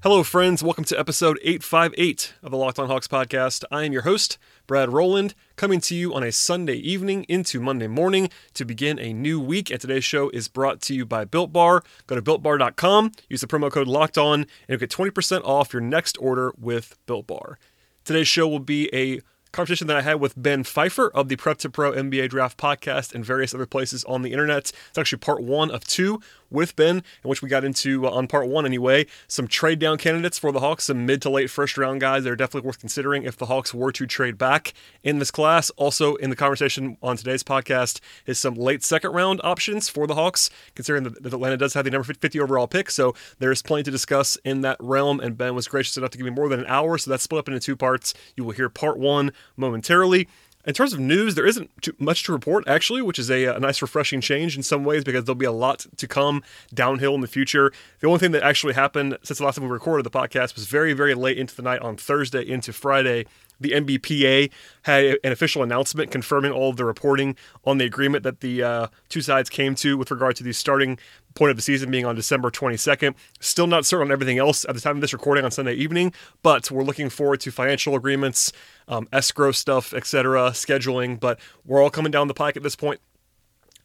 [0.00, 0.62] Hello, friends.
[0.62, 3.64] Welcome to episode 858 of the Locked On Hawks podcast.
[3.68, 4.38] I am your host,
[4.68, 9.12] Brad Rowland, coming to you on a Sunday evening into Monday morning to begin a
[9.12, 9.72] new week.
[9.72, 11.82] And today's show is brought to you by Built Bar.
[12.06, 15.82] Go to builtbar.com, use the promo code Locked On, and you'll get 20% off your
[15.82, 17.58] next order with Built Bar.
[18.04, 19.20] Today's show will be a
[19.50, 23.14] conversation that I had with Ben Pfeiffer of the Prep to Pro NBA Draft podcast
[23.14, 24.72] and various other places on the internet.
[24.90, 26.20] It's actually part one of two
[26.50, 29.98] with Ben, in which we got into, uh, on part one anyway, some trade down
[29.98, 32.78] candidates for the Hawks, some mid to late first round guys that are definitely worth
[32.78, 35.70] considering if the Hawks were to trade back in this class.
[35.70, 40.14] Also, in the conversation on today's podcast, is some late second round options for the
[40.14, 42.90] Hawks, considering that Atlanta does have the number 50 overall pick.
[42.90, 46.24] So there's plenty to discuss in that realm, and Ben was gracious enough to give
[46.24, 48.14] me more than an hour, so that's split up into two parts.
[48.36, 50.28] You will hear part one momentarily.
[50.68, 53.58] In terms of news, there isn't too much to report, actually, which is a, a,
[53.58, 56.42] nice, refreshing change in some ways because there'll be a lot to come
[56.74, 57.72] downhill in the future.
[58.00, 60.66] The only thing that actually happened since the last time we recorded the podcast was
[60.66, 63.24] very, very late into the night on Thursday into Friday.
[63.60, 64.50] The NBPA
[64.82, 68.86] had an official announcement confirming all of the reporting on the agreement that the uh,
[69.08, 70.98] two sides came to with regard to the starting
[71.34, 73.14] point of the season being on December 22nd.
[73.40, 76.12] Still not certain on everything else at the time of this recording on Sunday evening,
[76.42, 78.52] but we're looking forward to financial agreements,
[78.88, 81.18] um, escrow stuff, etc., scheduling.
[81.18, 83.00] But we're all coming down the pike at this point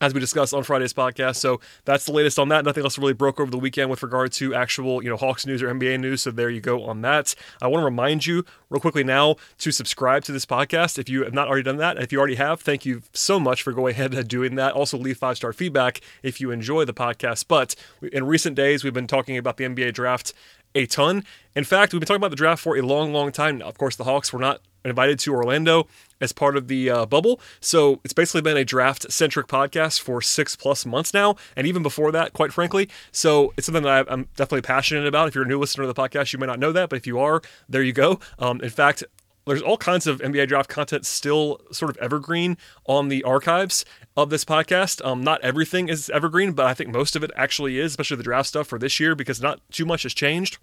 [0.03, 1.37] as we discussed on Friday's podcast.
[1.37, 2.65] So that's the latest on that.
[2.65, 5.63] Nothing else really broke over the weekend with regard to actual, you know, Hawks news
[5.63, 6.21] or NBA news.
[6.23, 7.33] So there you go on that.
[7.61, 11.23] I want to remind you real quickly now to subscribe to this podcast if you
[11.23, 11.97] have not already done that.
[11.97, 14.73] If you already have, thank you so much for going ahead and doing that.
[14.73, 17.45] Also leave five star feedback if you enjoy the podcast.
[17.47, 17.73] But
[18.11, 20.33] in recent days, we've been talking about the NBA draft
[20.75, 21.23] a ton.
[21.55, 23.67] In fact, we've been talking about the draft for a long, long time now.
[23.67, 25.87] Of course, the Hawks were not invited to Orlando
[26.19, 27.39] as part of the uh, bubble.
[27.59, 31.83] So it's basically been a draft centric podcast for six plus months now, and even
[31.83, 32.89] before that, quite frankly.
[33.11, 35.27] So it's something that I'm definitely passionate about.
[35.27, 37.07] If you're a new listener to the podcast, you may not know that, but if
[37.07, 38.19] you are, there you go.
[38.39, 39.03] Um, in fact,
[39.45, 44.29] there's all kinds of NBA draft content still sort of evergreen on the archives of
[44.29, 45.05] this podcast.
[45.05, 48.23] Um, not everything is evergreen, but I think most of it actually is, especially the
[48.23, 50.57] draft stuff for this year, because not too much has changed.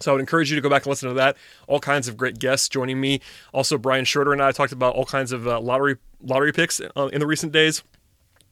[0.00, 1.36] So I would encourage you to go back and listen to that.
[1.66, 3.20] All kinds of great guests joining me.
[3.52, 7.08] Also, Brian Schroeder and I talked about all kinds of uh, lottery lottery picks uh,
[7.12, 7.82] in the recent days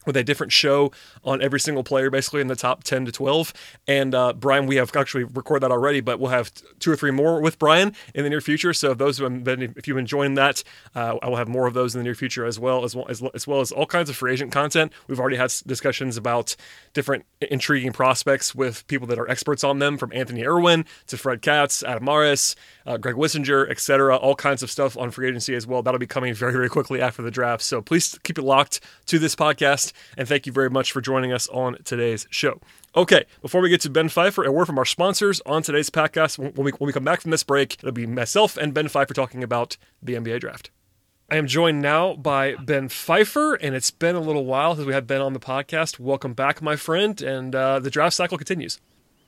[0.07, 0.93] with a different show
[1.25, 3.53] on every single player, basically in the top 10 to 12.
[3.87, 7.11] And uh, Brian, we have actually recorded that already, but we'll have two or three
[7.11, 8.73] more with Brian in the near future.
[8.73, 10.63] So if those have been, if you've been enjoying that,
[10.95, 13.07] uh, I will have more of those in the near future as well, as well
[13.09, 14.93] as, as well as all kinds of free agent content.
[15.09, 16.57] We've already had discussions about
[16.93, 21.43] different intriguing prospects with people that are experts on them, from Anthony Irwin to Fred
[21.43, 24.17] Katz, Adam Mares, uh, Greg Wissinger, etc.
[24.17, 25.83] All kinds of stuff on free agency as well.
[25.83, 27.63] That'll be coming very, very quickly after the draft.
[27.63, 29.93] So please keep it locked to this podcast.
[30.17, 32.61] And thank you very much for joining us on today's show.
[32.97, 36.39] Okay, before we get to Ben Pfeiffer, a word from our sponsors on today's podcast.
[36.39, 39.15] When we, when we come back from this break, it'll be myself and Ben Pfeiffer
[39.15, 40.71] talking about the NBA draft.
[41.31, 44.93] I am joined now by Ben Pfeiffer, and it's been a little while since we
[44.93, 45.99] had Ben on the podcast.
[45.99, 48.79] Welcome back, my friend, and uh, the draft cycle continues.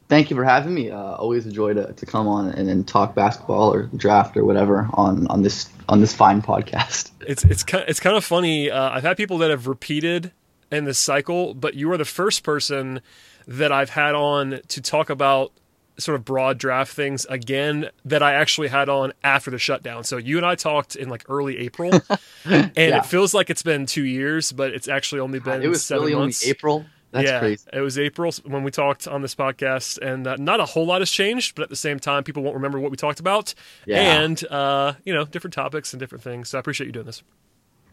[0.08, 0.90] Thank you for having me.
[0.90, 4.44] Uh, always a joy to, to come on and, and talk basketball or draft or
[4.44, 7.10] whatever on, on this on this fine podcast.
[7.26, 8.70] It's it's kind it's kind of funny.
[8.70, 10.30] Uh, I've had people that have repeated
[10.70, 13.00] in this cycle, but you are the first person
[13.48, 15.50] that I've had on to talk about
[15.98, 20.04] sort of broad draft things again that I actually had on after the shutdown.
[20.04, 21.90] So you and I talked in like early April,
[22.44, 22.98] and yeah.
[22.98, 26.04] it feels like it's been two years, but it's actually only been it was seven
[26.04, 26.44] really months.
[26.44, 26.86] Only April.
[27.12, 27.68] That's yeah, crazy.
[27.72, 31.00] It was April when we talked on this podcast, and uh, not a whole lot
[31.00, 33.54] has changed, but at the same time, people won't remember what we talked about,
[33.86, 34.20] yeah.
[34.20, 36.50] and uh, you know, different topics and different things.
[36.50, 37.22] So I appreciate you doing this.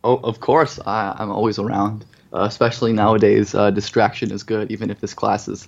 [0.03, 2.05] Oh, of course, I, am always around.
[2.33, 5.67] Uh, especially nowadays, uh, distraction is good, even if this class is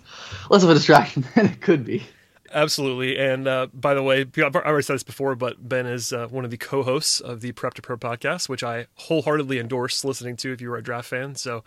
[0.50, 2.03] less of a distraction than it could be.
[2.51, 3.19] Absolutely.
[3.19, 6.44] And uh, by the way, I've already said this before, but Ben is uh, one
[6.44, 10.38] of the co hosts of the Prep to Pro podcast, which I wholeheartedly endorse listening
[10.38, 11.36] to if you are a draft fan.
[11.36, 11.63] So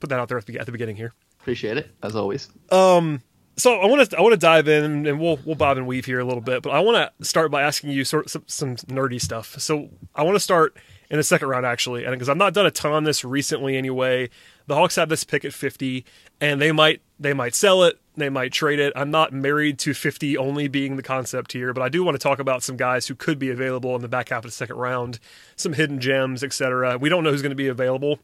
[0.00, 1.12] put that out there at the, at the beginning here.
[1.40, 2.48] Appreciate it, as always.
[2.70, 3.22] Um,
[3.56, 6.06] so I want to I want to dive in and we'll we'll bob and weave
[6.06, 8.76] here a little bit, but I want to start by asking you sort of some,
[8.76, 9.58] some nerdy stuff.
[9.58, 10.76] So I want to start
[11.10, 13.76] in the second round actually, and because I've not done a ton on this recently
[13.76, 14.30] anyway.
[14.66, 16.04] The Hawks have this pick at 50,
[16.40, 18.92] and they might they might sell it, they might trade it.
[18.94, 22.22] I'm not married to 50 only being the concept here, but I do want to
[22.22, 24.76] talk about some guys who could be available in the back half of the second
[24.76, 25.18] round,
[25.56, 26.98] some hidden gems, etc.
[26.98, 28.20] We don't know who's going to be available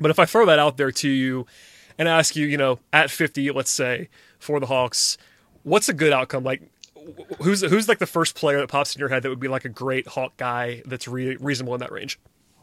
[0.00, 1.46] But if I throw that out there to you
[1.98, 4.08] and ask you, you know, at 50, let's say,
[4.38, 5.18] for the Hawks,
[5.62, 6.42] what's a good outcome?
[6.44, 6.62] Like,
[7.40, 9.64] who's who's like the first player that pops in your head that would be like
[9.64, 12.18] a great Hawk guy that's re- reasonable in that range?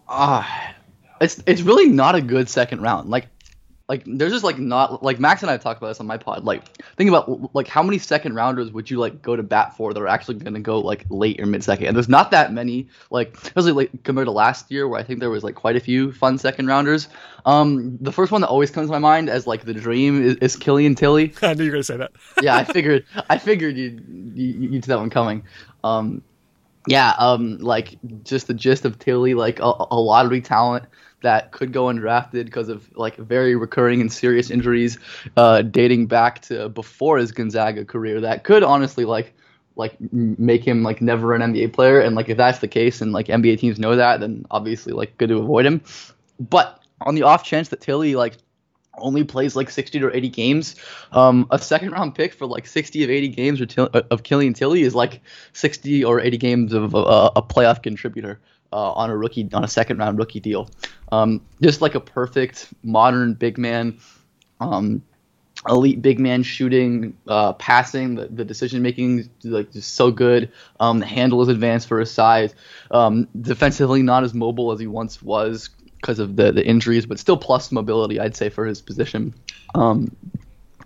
[0.08, 0.76] Ah,
[1.22, 3.10] it's it's really not a good second round.
[3.10, 3.28] Like
[3.90, 6.44] like there's just like not like Max and I talked about this on my pod.
[6.44, 6.66] Like
[6.98, 10.00] think about like how many second rounders would you like go to bat for that
[10.00, 11.88] are actually going to go like late or mid second?
[11.88, 12.90] And there's not that many.
[13.12, 15.80] Like especially like compared to last year where I think there was like quite a
[15.80, 17.08] few fun second rounders.
[17.46, 20.36] Um, the first one that always comes to my mind as like the dream is,
[20.36, 21.34] is Killian Tilly.
[21.42, 22.12] I knew you were gonna say that.
[22.42, 24.02] yeah, I figured I figured you
[24.34, 25.44] you you'd see that one coming.
[25.86, 26.22] Um,
[26.88, 30.86] yeah, um, like just the gist of Tilly, like a, a lottery talent
[31.22, 34.98] that could go undrafted because of like very recurring and serious injuries
[35.36, 39.34] uh, dating back to before his Gonzaga career that could honestly like
[39.76, 43.12] like make him like never an NBA player and like if that's the case and
[43.12, 45.82] like NBA teams know that then obviously like good to avoid him
[46.40, 48.38] but on the off chance that Tilly like
[49.00, 50.76] only plays like 60 or 80 games.
[51.12, 54.96] Um, a second round pick for like 60 of 80 games of Killian Tilly is
[54.96, 55.22] like
[55.54, 58.40] 60 or 80 games of uh, a playoff contributor
[58.74, 60.70] uh, on a rookie on a second round rookie deal.
[61.12, 64.00] Um, just like a perfect modern big man.
[64.60, 65.04] Um,
[65.68, 70.52] elite big man shooting, uh, passing, the, the decision making like just so good.
[70.80, 72.54] Um, the handle is advanced for his size.
[72.92, 77.20] Um, defensively, not as mobile as he once was because of the the injuries, but
[77.20, 79.34] still plus mobility, I'd say, for his position.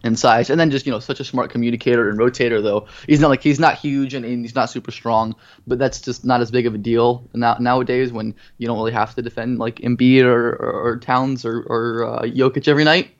[0.04, 2.64] And size, and then just you know such a smart communicator and rotator.
[2.64, 5.36] Though he's not like he's not huge and, and he's not super strong,
[5.68, 8.94] but that's just not as big of a deal now, nowadays when you don't really
[8.94, 13.12] have to defend like Embiid or, or, or Towns or, or uh, Jokic every night.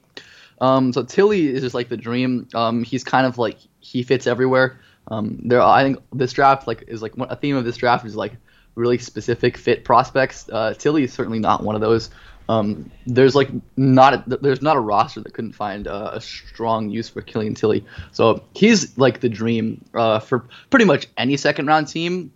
[0.60, 2.48] Um, so Tilly is just like the dream.
[2.52, 4.80] Um, he's kind of like he fits everywhere.
[5.08, 8.16] Um, there, I think this draft like is like a theme of this draft is
[8.16, 8.32] like
[8.74, 10.48] really specific fit prospects.
[10.50, 12.10] Uh, Tilly is certainly not one of those.
[12.48, 16.90] Um, there's like not a, there's not a roster that couldn't find uh, a strong
[16.90, 17.84] use for Killian Tilly.
[18.12, 22.32] So he's like the dream uh, for pretty much any second round team.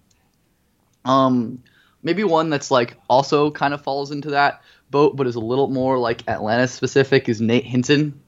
[1.04, 1.62] Um,
[2.02, 5.68] maybe one that's like also kind of falls into that boat, but is a little
[5.68, 8.20] more like Atlanta specific is Nate Hinton.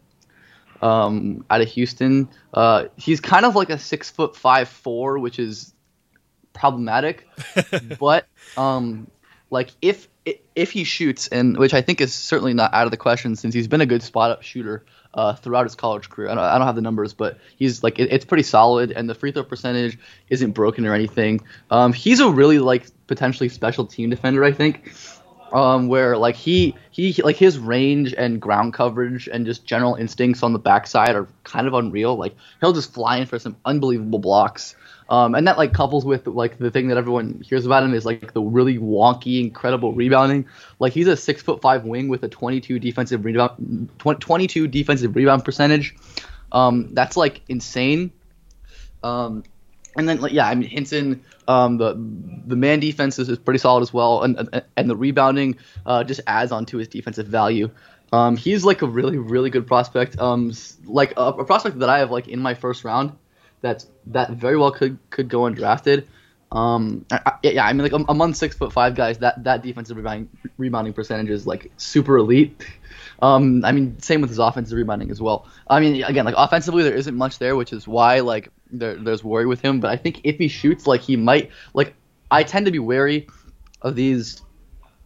[0.80, 5.40] Um, out of Houston, uh, he's kind of like a six foot five four, which
[5.40, 5.74] is
[6.52, 7.26] problematic.
[7.98, 8.26] but
[8.56, 9.08] um,
[9.50, 10.08] like if
[10.54, 13.54] if he shoots, and which I think is certainly not out of the question since
[13.54, 14.84] he's been a good spot up shooter
[15.14, 16.28] uh, throughout his college career.
[16.28, 19.08] I don't, I don't, have the numbers, but he's like it, it's pretty solid, and
[19.08, 19.98] the free throw percentage
[20.28, 21.40] isn't broken or anything.
[21.70, 24.92] Um, he's a really like potentially special team defender, I think.
[25.50, 30.42] Um, where like he he like his range and ground coverage and just general instincts
[30.42, 32.16] on the backside are kind of unreal.
[32.16, 34.76] Like he'll just fly in for some unbelievable blocks.
[35.10, 38.04] Um, and that like couples with like the thing that everyone hears about him is
[38.04, 40.46] like the really wonky, incredible rebounding.
[40.78, 45.44] Like he's a six foot five wing with a 22 defensive rebound, 22 defensive rebound
[45.44, 45.96] percentage.
[46.52, 48.12] Um, that's like insane.
[49.02, 49.44] Um,
[49.96, 51.94] and then like, yeah, I mean Hinton, um, the
[52.46, 55.56] the man defense is, is pretty solid as well, and and the rebounding
[55.86, 57.70] uh, just adds on to his defensive value.
[58.12, 60.18] Um, he's like a really really good prospect.
[60.18, 60.52] Um,
[60.84, 63.12] like a, a prospect that I have like in my first round
[63.60, 66.06] that's that very well could could go undrafted.
[66.50, 70.30] Um, I, yeah, I mean, like among six foot five guys, that that defensive rebounding
[70.56, 72.64] rebounding percentage is like super elite.
[73.20, 75.46] Um, I mean, same with his offensive rebounding as well.
[75.68, 79.22] I mean, again, like offensively, there isn't much there, which is why like there, there's
[79.24, 79.80] worry with him.
[79.80, 81.94] But I think if he shoots, like he might, like
[82.30, 83.26] I tend to be wary
[83.82, 84.40] of these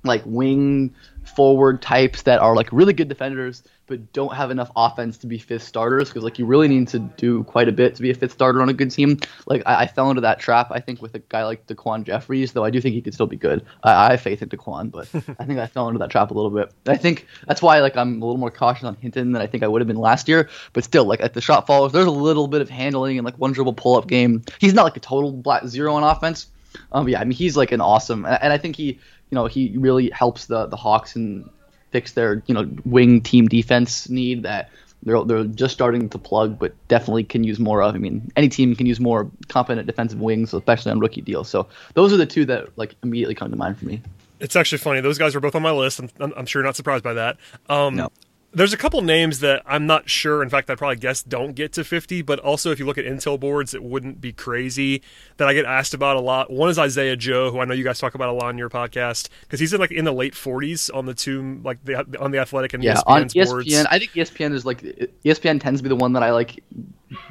[0.04, 0.94] like wing
[1.24, 5.38] forward types that are like really good defenders but don't have enough offense to be
[5.38, 8.14] fifth starters because like you really need to do quite a bit to be a
[8.14, 9.18] fifth starter on a good team.
[9.46, 12.52] Like I, I fell into that trap I think with a guy like Daquan Jeffries,
[12.52, 13.64] though I do think he could still be good.
[13.82, 16.34] I, I have faith in Daquan, but I think I fell into that trap a
[16.34, 16.72] little bit.
[16.86, 19.62] I think that's why like I'm a little more cautious on Hinton than I think
[19.62, 20.48] I would have been last year.
[20.72, 23.36] But still, like at the shot follows, there's a little bit of handling and like
[23.36, 24.42] one dribble pull up game.
[24.58, 26.46] He's not like a total black zero on offense.
[26.92, 28.98] Um, yeah, I mean he's like an awesome, and I think he,
[29.32, 31.48] you know, he really helps the the Hawks and
[31.90, 34.68] fix their you know wing team defense need that
[35.02, 37.94] they're they're just starting to plug, but definitely can use more of.
[37.94, 41.48] I mean, any team can use more competent defensive wings, especially on rookie deals.
[41.48, 44.02] So those are the two that like immediately come to mind for me.
[44.38, 45.98] It's actually funny; those guys were both on my list.
[45.98, 47.38] I'm, I'm sure you're not surprised by that.
[47.70, 48.10] Um, no
[48.54, 50.42] there's a couple names that I'm not sure.
[50.42, 52.22] In fact, I probably guess don't get to 50.
[52.22, 55.02] But also, if you look at Intel boards, it wouldn't be crazy
[55.38, 56.50] that I get asked about a lot.
[56.50, 58.68] One is Isaiah Joe, who I know you guys talk about a lot on your
[58.68, 62.30] podcast because he's in like in the late 40s on the two like the, on
[62.30, 63.46] the Athletic and yeah ESPN's on ESPN.
[63.46, 63.86] boards.
[63.90, 64.82] I think ESPN is like
[65.24, 66.62] ESPN tends to be the one that I like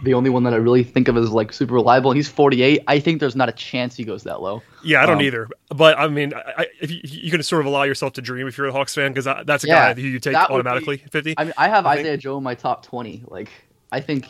[0.04, 2.12] the only one that I really think of as like super reliable.
[2.12, 2.82] And he's 48.
[2.88, 4.62] I think there's not a chance he goes that low.
[4.84, 5.50] Yeah, I don't Um, either.
[5.70, 8.58] But I mean, I, if you, you can sort of allow yourself to dream if
[8.58, 10.98] you're a Hawks fan because that's a Yeah, guy who you take would be- automatically
[10.98, 11.36] 50.
[11.38, 13.24] I mean, I have I think- Isaiah Joe in my top 20.
[13.28, 13.50] Like,
[13.92, 14.28] I think,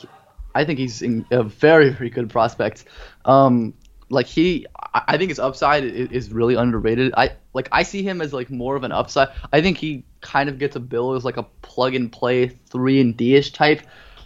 [0.55, 2.85] I think he's in a very, very good prospect.
[3.25, 3.73] Um,
[4.09, 7.13] like he, I I think his upside is, is really underrated.
[7.15, 9.29] I like I see him as like more of an upside.
[9.53, 12.99] I think he kind of gets a bill as like a plug and play three
[12.99, 13.81] and D ish type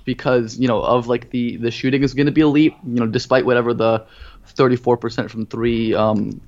[0.05, 2.75] because you know of like the the shooting is going to be elite.
[2.85, 4.05] You know, despite whatever the
[4.55, 6.41] 34% from three um,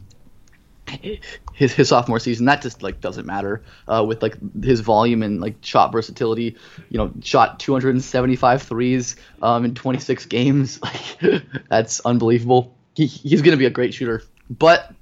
[1.54, 5.42] his his sophomore season that just like doesn't matter uh, with like his volume and
[5.42, 6.56] like shot versatility
[6.90, 10.82] you know shot 275 threes um, in 26 games
[11.22, 14.94] like that's unbelievable he, he's gonna be a great shooter but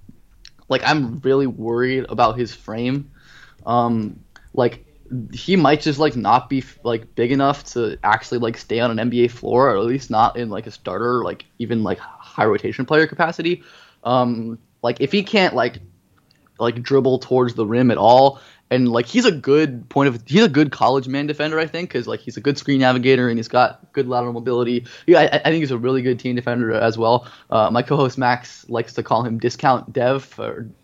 [0.68, 3.12] like i'm really worried about his frame
[3.66, 4.20] um
[4.54, 4.85] like
[5.32, 9.10] he might just like not be like big enough to actually like stay on an
[9.10, 12.86] NBA floor or at least not in like a starter like even like high rotation
[12.86, 13.64] player capacity.
[14.04, 15.80] Um like if he can't like
[16.60, 18.40] like dribble towards the rim at all
[18.72, 21.90] and like he's a good point of he's a good college man defender I think
[21.90, 24.86] because like he's a good screen navigator and he's got good lateral mobility.
[25.06, 27.28] Yeah I, I think he's a really good team defender as well.
[27.50, 30.40] Uh, my co-host Max likes to call him discount dev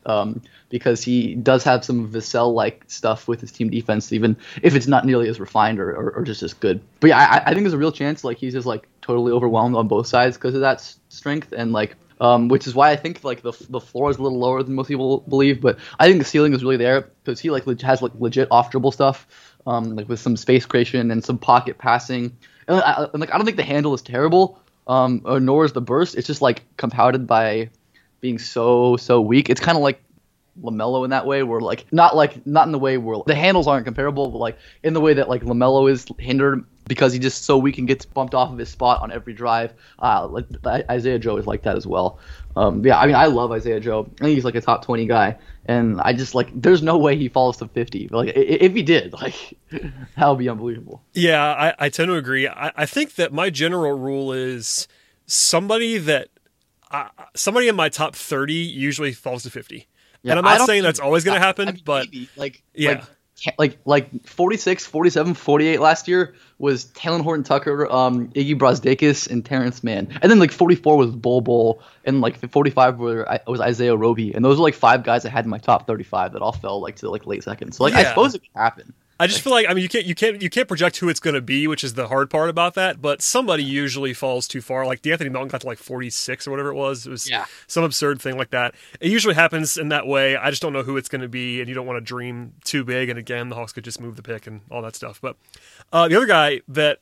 [0.06, 4.76] um, because he does have some Vassell like stuff with his team defense even if
[4.76, 6.82] it's not nearly as refined or, or, or just as good.
[7.00, 9.76] But yeah I, I think there's a real chance like he's just like totally overwhelmed
[9.76, 13.24] on both sides because of that strength and like um, which is why I think
[13.24, 16.20] like the the floor is a little lower than most people believe, but I think
[16.20, 19.28] the ceiling is really there because he like has like legit off dribble stuff,
[19.66, 22.38] um, like with some space creation and some pocket passing,
[22.68, 25.74] and, I, and like I don't think the handle is terrible, um, or nor is
[25.74, 26.16] the burst.
[26.16, 27.72] It's just like compounded by
[28.22, 29.50] being so so weak.
[29.50, 30.04] It's kind of like
[30.62, 33.68] Lamelo in that way, where like not like not in the way where the handles
[33.68, 37.46] aren't comparable, but like in the way that like Lamelo is hindered because he just
[37.46, 39.74] so weak and gets bumped off of his spot on every drive.
[40.00, 42.20] Uh, like Isaiah Joe is like that as well.
[42.56, 44.10] Um, yeah, I mean I love Isaiah Joe.
[44.20, 47.16] I think he's like a top twenty guy, and I just like there's no way
[47.16, 48.08] he falls to fifty.
[48.10, 51.02] Like if he did, like that would be unbelievable.
[51.14, 52.48] Yeah, I, I tend to agree.
[52.48, 54.88] I, I think that my general rule is
[55.26, 56.28] somebody that
[56.92, 59.88] uh, somebody in my top 30 usually falls to 50.
[60.24, 62.64] Yeah, and I'm not saying that's always going to happen, I mean, but maybe, like
[62.74, 62.90] Yeah.
[62.92, 63.04] like
[63.58, 69.44] like like 46, 47, 48 last year was Talen Horton Tucker, um, Iggy Brazdeikis, and
[69.44, 73.96] Terance Mann, and then like 44 was Bol Bol, and like 45 were was Isaiah
[73.96, 76.52] Roby, and those were like five guys I had in my top 35 that all
[76.52, 77.78] fell like to like late seconds.
[77.78, 78.94] So like I suppose it could happen.
[79.22, 81.20] I just feel like I mean you can't you can't you can't project who it's
[81.20, 83.02] going to be, which is the hard part about that.
[83.02, 84.86] But somebody usually falls too far.
[84.86, 87.06] Like De'Anthony Melton got to like 46 or whatever it was.
[87.06, 87.46] It was Yeah.
[87.68, 88.74] some absurd thing like that.
[89.00, 90.36] It usually happens in that way.
[90.36, 92.54] I just don't know who it's going to be, and you don't want to dream
[92.64, 93.10] too big.
[93.10, 95.20] And again, the Hawks could just move the pick and all that stuff.
[95.22, 95.38] But
[95.94, 97.00] uh, the other guy that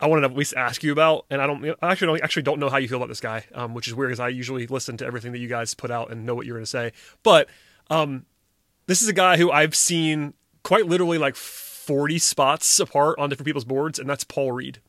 [0.00, 2.42] I wanted to at least ask you about, and I don't I actually don't actually
[2.42, 4.66] don't know how you feel about this guy, um, which is weird because I usually
[4.66, 6.92] listen to everything that you guys put out and know what you're going to say.
[7.22, 7.48] But
[7.88, 8.26] um,
[8.86, 13.46] this is a guy who I've seen quite literally like 40 spots apart on different
[13.46, 14.80] people's boards, and that's Paul Reed.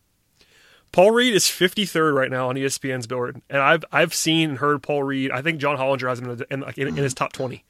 [0.91, 4.83] Paul Reed is 53rd right now on ESPN's board, and I've I've seen and heard
[4.83, 5.31] Paul Reed.
[5.31, 7.23] I think John Hollinger has him in, in, like, in, in his mm-hmm.
[7.23, 7.63] top 20,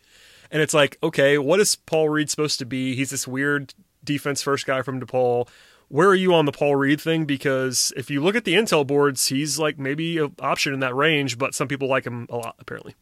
[0.51, 2.95] and it's like, okay, what is Paul Reed supposed to be?
[2.95, 5.47] He's this weird defense first guy from DePaul.
[5.87, 7.25] Where are you on the Paul Reed thing?
[7.25, 10.95] Because if you look at the intel boards, he's like maybe an option in that
[10.95, 12.95] range, but some people like him a lot apparently.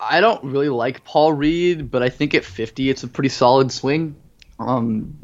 [0.00, 3.70] I don't really like Paul Reed, but I think at 50 it's a pretty solid
[3.70, 4.16] swing.
[4.58, 5.18] Um,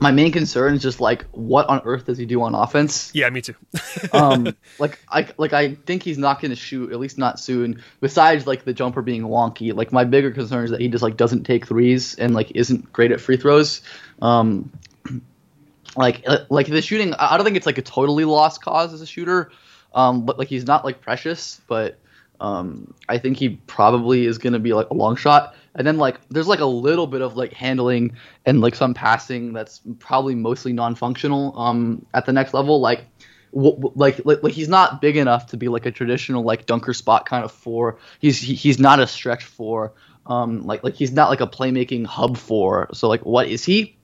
[0.00, 3.10] my main concern is just like what on earth does he do on offense?
[3.14, 3.54] Yeah, me too.
[4.12, 7.82] um, like I like I think he's not going to shoot at least not soon.
[8.00, 11.16] Besides like the jumper being wonky, like my bigger concern is that he just like
[11.16, 13.80] doesn't take threes and like isn't great at free throws.
[14.20, 14.72] Um,
[15.96, 18.92] like uh, like the shooting, I I don't think it's like a totally lost cause
[18.92, 19.50] as a shooter.
[19.94, 21.98] Um, but like he's not like precious, but
[22.40, 25.54] um, I think he probably is going to be like a long shot.
[25.74, 29.52] And then like there's like a little bit of like handling and like some passing
[29.52, 32.80] that's probably mostly non-functional um, at the next level.
[32.80, 33.04] Like
[33.52, 37.26] like, like like he's not big enough to be like a traditional like dunker spot
[37.26, 37.98] kind of four.
[38.20, 39.94] He's he, he's not a stretch four.
[40.26, 42.88] Um, like like he's not like a playmaking hub four.
[42.92, 43.96] So like what is he?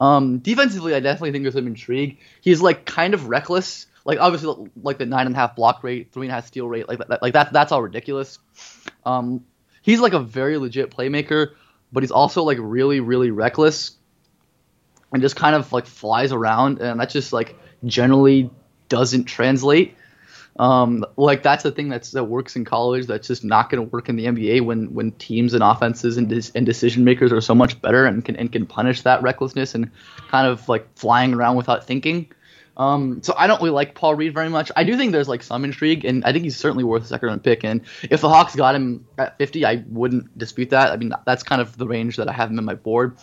[0.00, 2.18] Um, defensively, I definitely think there's some intrigue.
[2.40, 3.86] He's like kind of reckless.
[4.04, 6.68] Like obviously, like the nine and a half block rate, three and a half steal
[6.68, 8.38] rate, like that, like that, that's all ridiculous.
[9.06, 9.44] Um,
[9.82, 11.54] he's like a very legit playmaker,
[11.92, 13.92] but he's also like really, really reckless,
[15.12, 18.50] and just kind of like flies around, and that just like generally
[18.88, 19.96] doesn't translate.
[20.58, 23.06] Um, like that's the thing that's that works in college.
[23.06, 26.30] That's just not going to work in the NBA when when teams and offenses and,
[26.54, 29.90] and decision makers are so much better and can and can punish that recklessness and
[30.28, 32.30] kind of like flying around without thinking.
[32.76, 34.72] Um, so I don't really like Paul Reed very much.
[34.74, 37.28] I do think there's like some intrigue, and I think he's certainly worth a second
[37.28, 37.64] round pick.
[37.64, 40.90] And if the Hawks got him at 50, I wouldn't dispute that.
[40.90, 43.16] I mean, that's kind of the range that I have him in my board.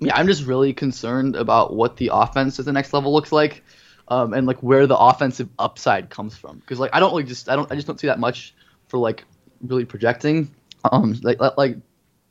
[0.00, 3.62] Yeah, I'm just really concerned about what the offense at the next level looks like,
[4.08, 6.58] um, and like where the offensive upside comes from.
[6.58, 8.54] Because like I don't really just I don't I just don't see that much
[8.88, 9.24] for like
[9.62, 10.54] really projecting.
[10.90, 11.78] Um, like like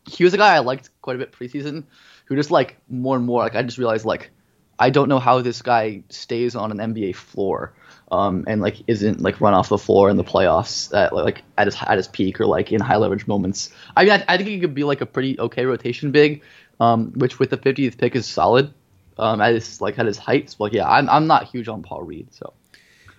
[0.07, 1.83] he was a guy I liked quite a bit preseason,
[2.25, 4.31] who just like more and more like I just realized like
[4.79, 7.73] I don't know how this guy stays on an NBA floor,
[8.11, 11.67] um, and like isn't like run off the floor in the playoffs at like at
[11.67, 13.71] his at his peak or like in high leverage moments.
[13.95, 16.41] I mean, I, I think he could be like a pretty okay rotation big,
[16.79, 18.73] um, which with the 50th pick is solid,
[19.17, 20.59] um, at his like at his heights.
[20.59, 22.53] Like yeah, I'm I'm not huge on Paul Reed, so.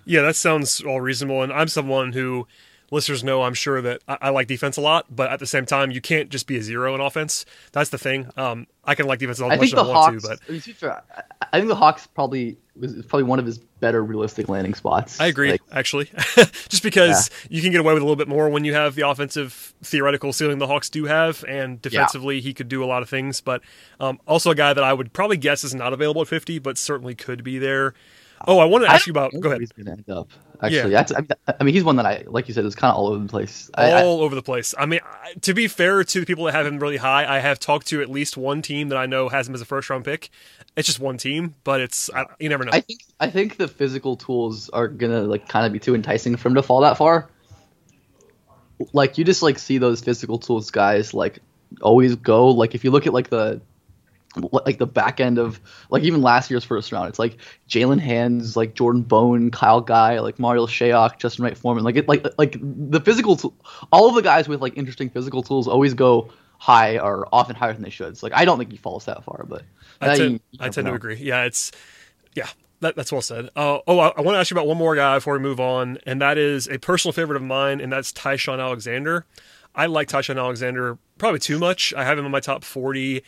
[0.09, 2.47] Yeah, that sounds all reasonable, and I'm someone who
[2.90, 5.66] listeners know I'm sure that I, I, like defense a lot, but at the same
[5.66, 7.45] time, you can't just be a zero in offense.
[7.73, 8.31] That's the thing.
[8.37, 11.02] Um, I can like defense as much as I want Hawks, to, but fair,
[11.52, 15.21] I think the Hawks probably was probably one of his better realistic landing spots.
[15.21, 16.05] I agree, like, actually,
[16.69, 17.57] just because yeah.
[17.57, 20.33] you can get away with a little bit more when you have the offensive theoretical
[20.33, 22.43] ceiling the Hawks do have, and defensively yeah.
[22.43, 23.40] he could do a lot of things.
[23.40, 23.62] But
[23.99, 26.78] um, also a guy that I would probably guess is not available at 50, but
[26.78, 27.95] certainly could be there.
[28.47, 29.33] Oh, I want to ask you about.
[29.40, 29.69] Go ahead.
[30.63, 31.09] He's going to end up.
[31.13, 31.27] Actually, yeah.
[31.47, 31.61] that's.
[31.61, 33.29] I mean, he's one that I, like you said, is kind of all over the
[33.29, 33.71] place.
[33.75, 34.75] All I, over the place.
[34.79, 35.01] I mean,
[35.43, 38.01] to be fair to the people that have him really high, I have talked to
[38.03, 40.31] at least one team that I know has him as a first round pick.
[40.77, 42.73] It's just one team, but it's I, you never know.
[42.73, 46.37] I think I think the physical tools are gonna like kind of be too enticing
[46.37, 47.29] for him to fall that far.
[48.93, 51.39] Like you just like see those physical tools guys like
[51.81, 52.49] always go.
[52.51, 53.61] Like if you look at like the
[54.37, 57.09] like the back end of like even last year's first round.
[57.09, 57.38] It's like
[57.69, 61.85] Jaylen Hands, like Jordan Bone, Kyle Guy, like Marial Shayok, Justin Wright Foreman.
[61.85, 63.52] Like it, like like the physical, t-
[63.93, 67.73] all of the guys with like interesting physical tools always go high or often higher
[67.73, 68.16] than they should.
[68.16, 69.62] So like I don't think he falls that far, but
[70.00, 71.16] I tend, you, you I tend to agree.
[71.16, 71.73] Yeah, it's
[72.35, 72.49] yeah.
[72.81, 73.47] That, that's well said.
[73.57, 75.59] Uh, oh, I, I want to ask you about one more guy before we move
[75.59, 79.25] on, and that is a personal favorite of mine, and that's Ty-Shon Alexander.
[79.75, 81.95] I like Ty-Shon Alexander probably too much.
[81.95, 83.23] I have him in my top 40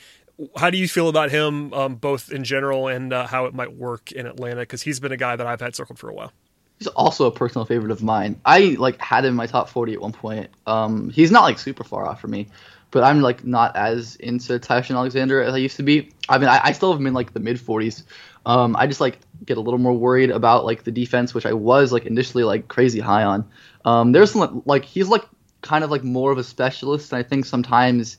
[0.56, 3.72] how do you feel about him, um, both in general and uh, how it might
[3.74, 4.60] work in Atlanta?
[4.60, 6.32] Because he's been a guy that I've had circled for a while.
[6.78, 8.40] He's also a personal favorite of mine.
[8.44, 10.48] I like had him in my top forty at one point.
[10.66, 12.46] Um, he's not like super far off for me,
[12.92, 16.12] but I'm like not as into Ty-Shon Alexander as I used to be.
[16.28, 18.04] I mean, I, I still have him in like the mid forties.
[18.46, 21.52] Um, I just like get a little more worried about like the defense, which I
[21.52, 23.44] was like initially like crazy high on.
[23.84, 25.24] Um, there's some like he's like
[25.62, 28.18] kind of like more of a specialist, and I think sometimes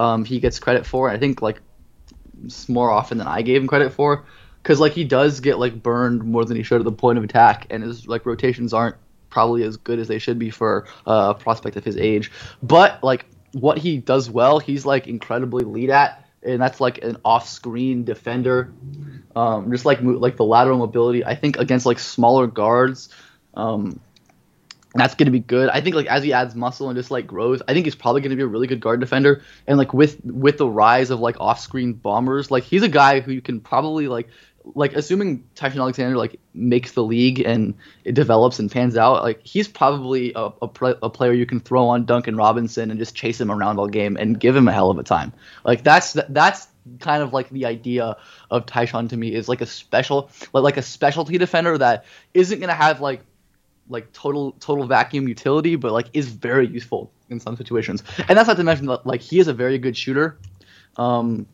[0.00, 1.10] um, he gets credit for.
[1.10, 1.60] I think like
[2.68, 4.24] more often than I gave him credit for,
[4.62, 7.24] because like he does get like burned more than he should at the point of
[7.24, 8.96] attack, and his like rotations aren't
[9.28, 12.32] probably as good as they should be for uh, a prospect of his age.
[12.62, 17.18] But like what he does well, he's like incredibly lead at, and that's like an
[17.22, 18.72] off-screen defender.
[19.36, 23.10] Um, just like like the lateral mobility, I think against like smaller guards.
[23.52, 24.00] Um,
[24.94, 25.68] that's going to be good.
[25.68, 28.22] I think like as he adds muscle and just like grows, I think he's probably
[28.22, 29.42] going to be a really good guard defender.
[29.66, 33.32] And like with with the rise of like off-screen bombers, like he's a guy who
[33.32, 34.28] you can probably like
[34.74, 37.74] like assuming Ty-Shon Alexander like makes the league and
[38.04, 40.66] it develops and pans out, like he's probably a, a,
[41.02, 44.16] a, player you can throw on Duncan Robinson and just chase him around all game
[44.18, 45.32] and give him a hell of a time.
[45.64, 48.16] Like that's that's kind of like the idea
[48.50, 52.60] of Ty-Shon to me is like a special like, like a specialty defender that isn't
[52.60, 53.22] gonna have like
[53.90, 58.02] like total total vacuum utility, but like is very useful in some situations.
[58.28, 60.38] And that's not to mention that like he is a very good shooter.
[60.96, 61.46] Um,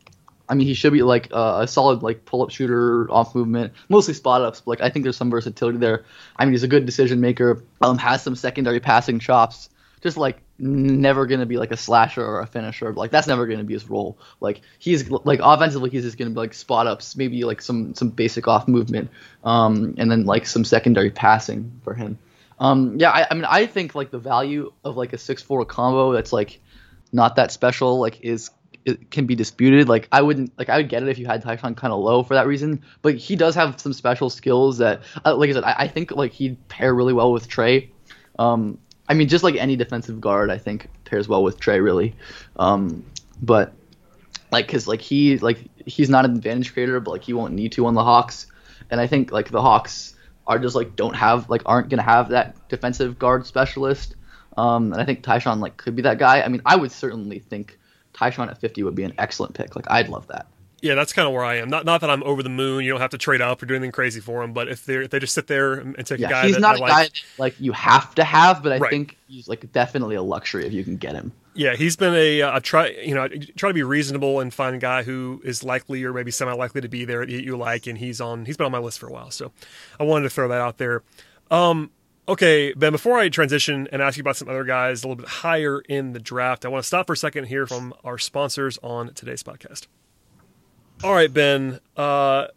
[0.49, 3.73] I mean, he should be like uh, a solid like pull up shooter, off movement,
[3.89, 4.61] mostly spot ups.
[4.61, 6.05] But like I think there's some versatility there.
[6.37, 7.63] I mean, he's a good decision maker.
[7.81, 9.69] Um, has some secondary passing chops.
[10.01, 12.93] Just like never gonna be like a slasher or a finisher.
[12.93, 14.17] Like that's never gonna be his role.
[14.39, 18.09] Like he's like offensively, he's just gonna be like spot ups, maybe like some some
[18.09, 19.09] basic off movement,
[19.43, 22.17] um, and then like some secondary passing for him.
[22.59, 25.63] Um, yeah, I, I, mean, I think like the value of like a six four
[25.65, 26.59] combo that's like
[27.11, 28.49] not that special, like is
[28.87, 29.89] it can be disputed.
[29.89, 32.23] Like I wouldn't like I would get it if you had Ty-Shon kind of low
[32.23, 35.63] for that reason, but he does have some special skills that, uh, like I said,
[35.65, 37.89] I, I, think like he'd pair really well with Trae.
[38.39, 38.77] Um,
[39.09, 42.15] I mean, just like any defensive guard, I think pairs well with Trae really.
[42.55, 43.05] Um,
[43.41, 43.73] but
[44.51, 47.73] like, cause like he like he's not an advantage creator, but like he won't need
[47.73, 48.47] to on the Hawks,
[48.89, 50.15] and I think like the Hawks
[50.47, 54.15] are just like don't have like aren't gonna have that defensive guard specialist.
[54.57, 56.41] Um, and I think Ty-Shon like could be that guy.
[56.41, 57.77] I mean, I would certainly think
[58.13, 59.75] Ty-Shon at 50 would be an excellent pick.
[59.75, 60.47] Like I'd love that.
[60.81, 61.69] Yeah, that's kind of where I am.
[61.69, 62.83] Not not that I'm over the moon.
[62.83, 64.53] You don't have to trade up or do anything crazy for him.
[64.53, 66.75] But if they if they just sit there and take yeah, a guy, he's not
[66.75, 68.61] I a like, guy like you have to have.
[68.61, 68.89] But I right.
[68.89, 71.31] think he's like definitely a luxury if you can get him.
[71.57, 72.89] Yeah, he's been a, a try.
[72.89, 76.29] You know, try to be reasonable and find a guy who is likely or maybe
[76.29, 78.45] semi likely to be there that you like, and he's on.
[78.45, 79.51] He's been on my list for a while, so
[79.99, 81.01] I wanted to throw that out there.
[81.49, 81.89] Um,
[82.29, 82.91] okay, Ben.
[82.91, 86.13] Before I transition and ask you about some other guys a little bit higher in
[86.13, 89.41] the draft, I want to stop for a second hear from our sponsors on today's
[89.41, 89.87] podcast.
[91.03, 91.79] All right, Ben.
[91.95, 92.47] Uh,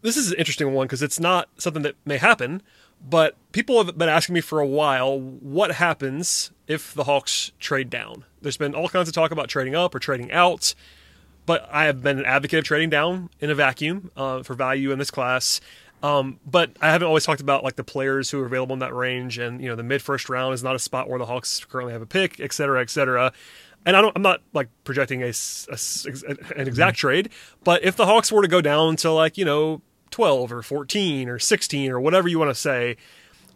[0.00, 2.62] this is an interesting one because it's not something that may happen,
[3.06, 7.90] but people have been asking me for a while what happens if the Hawks trade
[7.90, 8.24] down.
[8.42, 10.74] There's been all kinds of talk about trading up or trading out,
[11.46, 14.90] but I have been an advocate of trading down in a vacuum uh, for value
[14.90, 15.60] in this class.
[16.02, 18.94] Um, but I haven't always talked about like the players who are available in that
[18.94, 21.64] range, and you know the mid first round is not a spot where the Hawks
[21.64, 23.32] currently have a pick, et cetera, et cetera.
[23.86, 25.78] And I don't, I'm not like projecting a, a
[26.56, 27.30] an exact trade,
[27.64, 31.28] but if the Hawks were to go down to like you know 12 or 14
[31.28, 32.96] or 16 or whatever you want to say.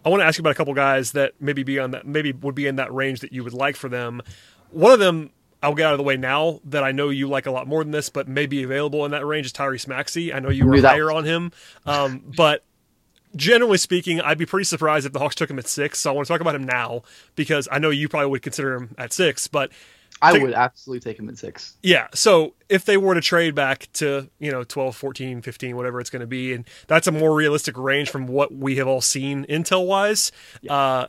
[0.04, 2.32] I want to ask you about a couple guys that maybe be on that maybe
[2.32, 4.22] would be in that range that you would like for them.
[4.70, 5.30] One of them
[5.62, 7.84] I'll get out of the way now that I know you like a lot more
[7.84, 10.32] than this, but may be available in that range is Tyrese Maxey.
[10.32, 11.52] I know you were higher on him,
[11.84, 12.64] um, but
[13.36, 16.00] generally speaking, I'd be pretty surprised if the Hawks took him at six.
[16.00, 17.02] So I want to talk about him now
[17.36, 19.70] because I know you probably would consider him at six, but
[20.22, 21.76] I would absolutely take him at six.
[21.82, 22.08] Yeah.
[22.14, 26.10] So if they were to trade back to, you know, 12, 14, 15, whatever it's
[26.10, 29.46] going to be, and that's a more realistic range from what we have all seen
[29.46, 30.30] intel wise.
[30.60, 30.74] Yeah.
[30.74, 31.08] Uh,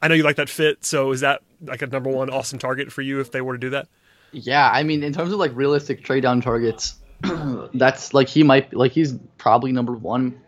[0.00, 0.84] I know you like that fit.
[0.84, 3.58] So is that like a number one awesome target for you if they were to
[3.58, 3.88] do that?
[4.32, 4.70] Yeah.
[4.72, 6.94] I mean, in terms of like realistic trade down targets,
[7.74, 10.40] that's like he might, like he's probably number one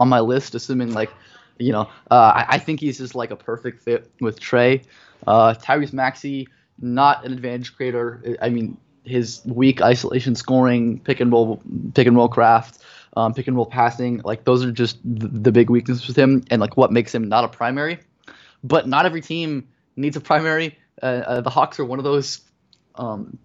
[0.00, 1.10] on my list, assuming like,
[1.58, 4.84] you know, uh, I, I think he's just like a perfect fit with Trae.
[5.26, 6.48] Uh, Tyrese Maxey
[6.80, 8.36] not an advantage creator.
[8.40, 11.62] I mean, his weak isolation scoring, pick and roll,
[11.94, 12.82] pick and roll craft,
[13.16, 16.44] um, pick and roll passing, like those are just the, the, big weaknesses with him,
[16.50, 17.98] and like what makes him not a primary.
[18.62, 20.78] But not every team needs a primary.
[21.02, 22.40] Uh, uh, the Hawks are one of those.
[22.94, 23.38] Um,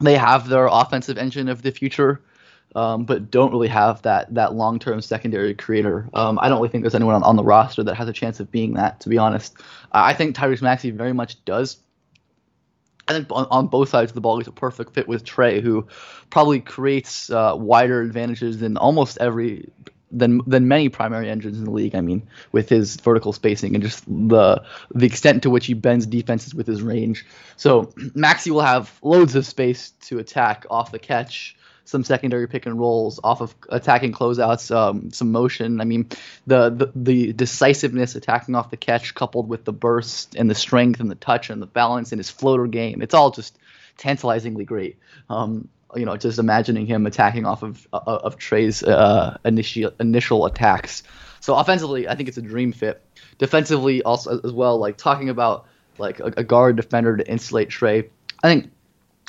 [0.00, 2.22] they have their offensive engine of the future,
[2.74, 6.08] um, but don't really have that that long term secondary creator.
[6.12, 8.40] Um, I don't really think there's anyone on, on, the roster that has a chance
[8.40, 9.00] of being that.
[9.00, 9.56] To be honest,
[9.92, 11.78] I think Tyrese Maxey very much does
[13.08, 15.60] I think on, on, both sides of the ball, he's a perfect fit with Trae,
[15.60, 15.86] who
[16.30, 19.68] probably creates uh, wider advantages than almost every
[20.10, 21.94] than than many primary engines in the league.
[21.94, 24.62] I mean, with his vertical spacing and just the
[24.94, 27.26] the extent to which he bends defenses with his range.
[27.56, 32.66] So Maxey will have loads of space to attack off the catch some secondary pick
[32.66, 35.80] and rolls off of attacking closeouts, um, some motion.
[35.80, 36.08] I mean,
[36.46, 41.00] the, the, the decisiveness attacking off the catch, coupled with the burst and the strength
[41.00, 43.58] and the touch and the balance in his floater game, it's all just
[43.98, 44.96] tantalizingly great.
[45.28, 50.46] Um, you know, just imagining him attacking off of uh, of Trae's uh, initial initial
[50.46, 51.02] attacks.
[51.40, 53.00] So offensively, I think it's a dream fit.
[53.38, 55.66] Defensively, also as well, like talking about
[55.98, 58.08] like a, a guard defender to insulate Trae.
[58.42, 58.72] I think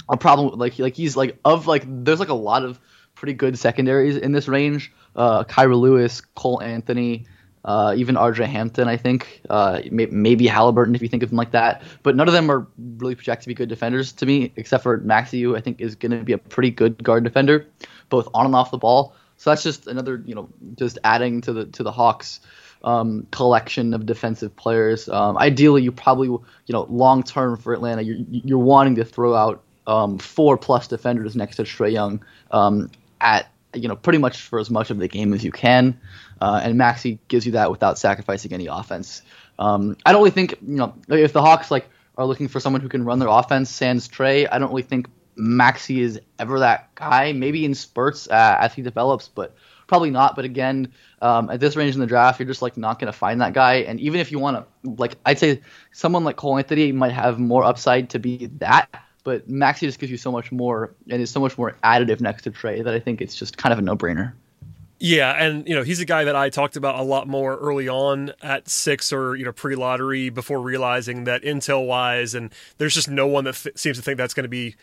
[0.10, 2.80] a problem like like he's like of like there's like a lot of
[3.16, 4.92] pretty good secondaries in this range.
[5.16, 7.26] Uh, Kira Lewis, Cole Anthony,
[7.64, 9.42] uh, even RJ Hampton, I think.
[9.50, 11.82] Uh, may, maybe Halliburton if you think of him like that.
[12.04, 14.98] But none of them are really projected to be good defenders to me, except for
[14.98, 17.68] Maxey, who I think is going to be a pretty good guard defender,
[18.10, 19.16] both on and off the ball.
[19.38, 22.40] So that's just another, you know, just adding to the to the Hawks.
[22.84, 25.10] Um, collection of defensive players.
[25.10, 29.34] Um, ideally, you probably, you know, long term for Atlanta, you're, you're wanting to throw
[29.34, 32.90] out um, four plus defenders next to Trae Young um,
[33.22, 36.00] at you know pretty much for as much of the game as you can,
[36.42, 39.22] uh, and Maxey gives you that without sacrificing any offense.
[39.60, 42.82] Um, I don't really think you know if the Hawks like are looking for someone
[42.82, 44.48] who can run their offense sans Trae.
[44.52, 47.34] I don't really think Maxey is ever that guy.
[47.34, 49.56] Maybe in spurts uh, as he develops, but
[49.88, 50.36] probably not.
[50.36, 53.18] But again, um, at this range in the draft, you're just like not going to
[53.18, 53.76] find that guy.
[53.76, 57.40] And even if you want to, like, I'd say someone like Cole Anthony might have
[57.40, 58.90] more upside to be that
[59.26, 62.44] but Maxey just gives you so much more and is so much more additive next
[62.44, 64.32] to Trae that I think it's just kind of a no brainer.
[64.98, 67.90] Yeah, and you know he's a guy that I talked about a lot more early
[67.90, 73.10] on at six or you know pre-lottery before realizing that intel wise and there's just
[73.10, 74.76] no one that th- seems to think that's going to be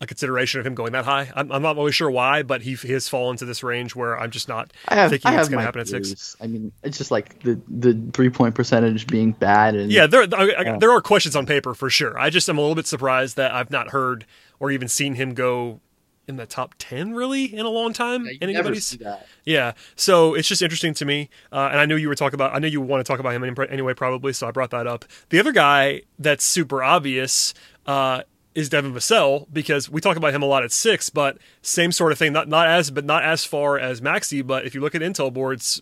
[0.00, 1.30] a consideration of him going that high.
[1.34, 4.18] I'm, I'm not always sure why, but he, he has fallen to this range where
[4.18, 5.92] I'm just not have, thinking it's going to happen views.
[5.92, 6.36] at six.
[6.40, 9.74] I mean, it's just like the the three point percentage being bad.
[9.74, 12.18] And yeah, there I, there are questions on paper for sure.
[12.18, 14.24] I just am a little bit surprised that I've not heard
[14.58, 15.80] or even seen him go
[16.26, 18.96] in the top 10 really in a long time yeah, anybody's
[19.44, 22.54] yeah so it's just interesting to me uh, and i knew you were talking about
[22.54, 25.04] i know you want to talk about him anyway probably so i brought that up
[25.30, 27.52] the other guy that's super obvious
[27.86, 28.22] uh,
[28.54, 32.12] is Devin Vassell because we talk about him a lot at six, but same sort
[32.12, 32.32] of thing.
[32.32, 34.42] Not not as but not as far as Maxey.
[34.42, 35.80] But if you look at Intel boards,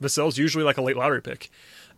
[0.00, 1.50] Vassell's usually like a late lottery pick.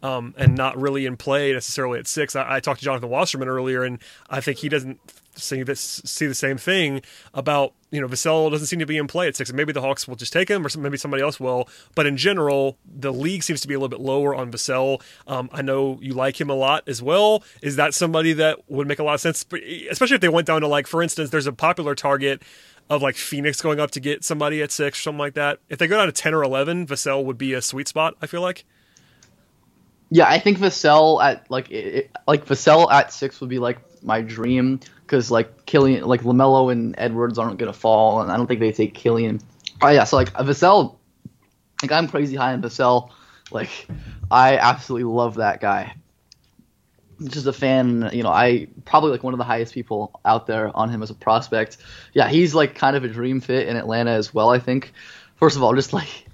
[0.03, 2.37] um, and not really in play necessarily at six.
[2.37, 5.01] I, I, talked to Jonathan Wasserman earlier, and I think he doesn't
[5.37, 7.03] see this see the same thing
[7.35, 9.53] about you know Vassell doesn't seem to be in play at six.
[9.53, 11.68] Maybe the Hawks will just take him, or maybe somebody else will.
[11.94, 15.03] But in general, the league seems to be a little bit lower on Vassell.
[15.27, 17.42] Um, I know you like him a lot as well.
[17.62, 19.44] Is that somebody that would make a lot of sense,
[19.90, 22.42] especially if they went down to like, for instance, there's a popular target
[22.88, 25.59] of like Phoenix going up to get somebody at six or something like that.
[25.68, 28.14] If they go down to ten or eleven, Vassell would be a sweet spot.
[28.22, 28.64] I feel like.
[30.11, 34.20] Yeah, I think Vassell at like it, like Vassell at six would be like my
[34.20, 38.61] dream because like Killian, like Lamelo and Edwards aren't gonna fall, and I don't think
[38.61, 39.40] they take Killian.
[39.81, 40.97] Oh yeah, so like Vassell,
[41.83, 43.11] like I'm crazy high on Vassell.
[43.51, 43.71] Like
[44.31, 45.95] I absolutely love that guy.
[47.23, 48.31] Just a fan, you know.
[48.31, 51.79] I probably like one of the highest people out there on him as a prospect.
[52.12, 54.51] Yeah, he's like kind of a dream fit in Atlanta as well.
[54.51, 54.92] I think.
[55.37, 56.27] First of all, just like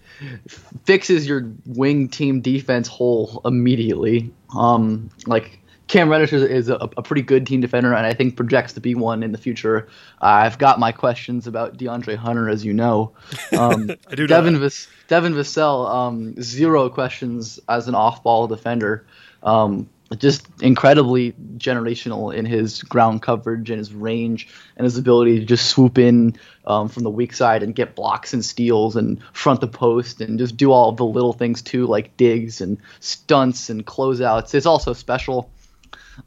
[0.85, 4.33] fixes your wing team defense hole immediately.
[4.57, 5.59] Um, like
[5.93, 8.81] Cam Reddish is, is a, a, pretty good team defender, and I think projects to
[8.81, 9.89] be one in the future.
[10.23, 13.13] Uh, I've got my questions about DeAndre Hunter, as you know.
[13.55, 14.27] Um, I do.
[14.27, 19.05] Devin, Vis- Devin Vassell, um, zero questions as an off-ball defender.
[19.43, 25.45] Um, just incredibly generational in his ground coverage and his range and his ability to
[25.45, 29.61] just swoop in um, from the weak side and get blocks and steals and front
[29.61, 33.85] the post and just do all the little things too, like digs and stunts and
[33.85, 34.55] closeouts.
[34.55, 35.51] It's also special.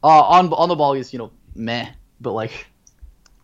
[0.02, 1.88] Uh, on on the ball, he's you know meh,
[2.20, 2.66] but like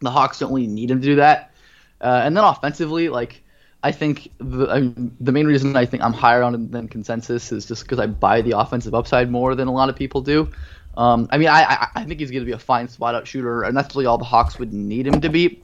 [0.01, 1.53] the Hawks don't really need him to do that.
[2.01, 3.43] Uh, and then offensively, like
[3.83, 6.89] I think the I mean, the main reason I think I'm higher on him than
[6.89, 10.21] consensus is just because I buy the offensive upside more than a lot of people
[10.21, 10.51] do.
[10.97, 13.27] Um, I mean, I, I, I think he's going to be a fine spot out
[13.27, 15.63] shooter, and that's really all the Hawks would need him to be.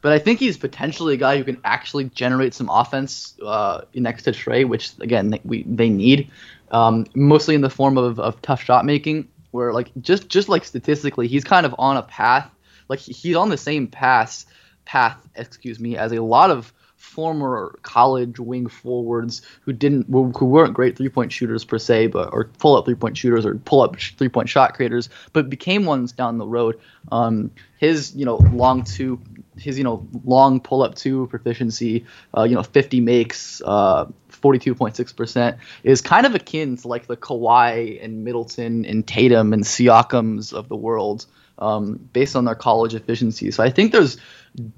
[0.00, 4.22] But I think he's potentially a guy who can actually generate some offense uh, next
[4.24, 6.30] to Trae, which again they, we they need,
[6.70, 10.64] um, mostly in the form of, of tough shot making where like just just like
[10.64, 12.50] statistically, he's kind of on a path.
[12.88, 14.44] Like he's on the same path
[14.84, 20.74] path, excuse me, as a lot of former college wing forwards who didn't who weren't
[20.74, 23.82] great three point shooters per se, but or pull up three point shooters or pull
[23.82, 26.80] up three point shot creators, but became ones down the road.
[27.12, 29.20] Um, his you know long two,
[29.58, 35.58] his you know long pull up two proficiency, uh, you know 50 makes, uh, 42.6%
[35.82, 40.68] is kind of akin to like the Kawhi and Middleton and Tatum and Siakams of
[40.68, 41.26] the world
[41.58, 43.50] um, based on their college efficiency.
[43.50, 44.16] So I think there's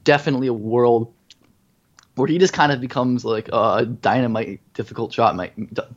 [0.05, 1.13] definitely a world
[2.21, 5.39] where he just kind of becomes like a dynamite difficult shot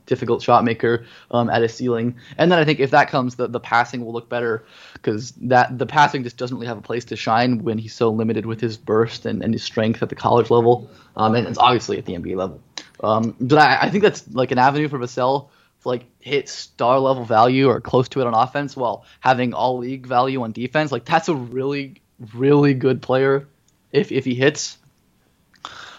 [0.06, 2.16] difficult shot maker um, at a ceiling.
[2.36, 5.78] And then I think if that comes, the, the passing will look better because that
[5.78, 8.60] the passing just doesn't really have a place to shine when he's so limited with
[8.60, 12.06] his burst and, and his strength at the college level, um, and it's obviously at
[12.06, 12.60] the NBA level.
[13.02, 15.48] Um, but I, I, think that's like an avenue for Vassell
[15.82, 19.78] to like hit star level value or close to it on offense while having all
[19.78, 20.90] league value on defense.
[20.92, 22.00] Like that's a really
[22.34, 23.48] really good player
[23.92, 24.78] if if he hits.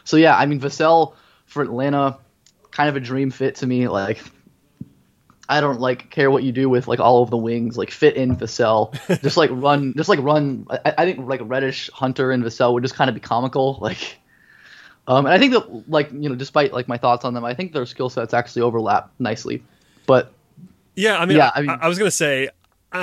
[0.05, 1.15] So yeah, I mean Vassell
[1.45, 2.17] for Atlanta,
[2.71, 3.87] kind of a dream fit to me.
[3.89, 4.23] Like
[5.47, 7.77] I don't like care what you do with like all of the wings.
[7.77, 10.65] Like fit in Vassell, just like run, just like run.
[10.69, 13.77] I, I think like Reddish, Hunter, and Vassell would just kind of be comical.
[13.85, 14.17] Like,
[15.07, 17.53] um, and I think that like you know, despite like my thoughts on them, I
[17.53, 19.63] think their skill sets actually overlap nicely.
[20.07, 20.31] But
[20.95, 22.49] yeah, I mean, yeah, I, I mean, I was gonna say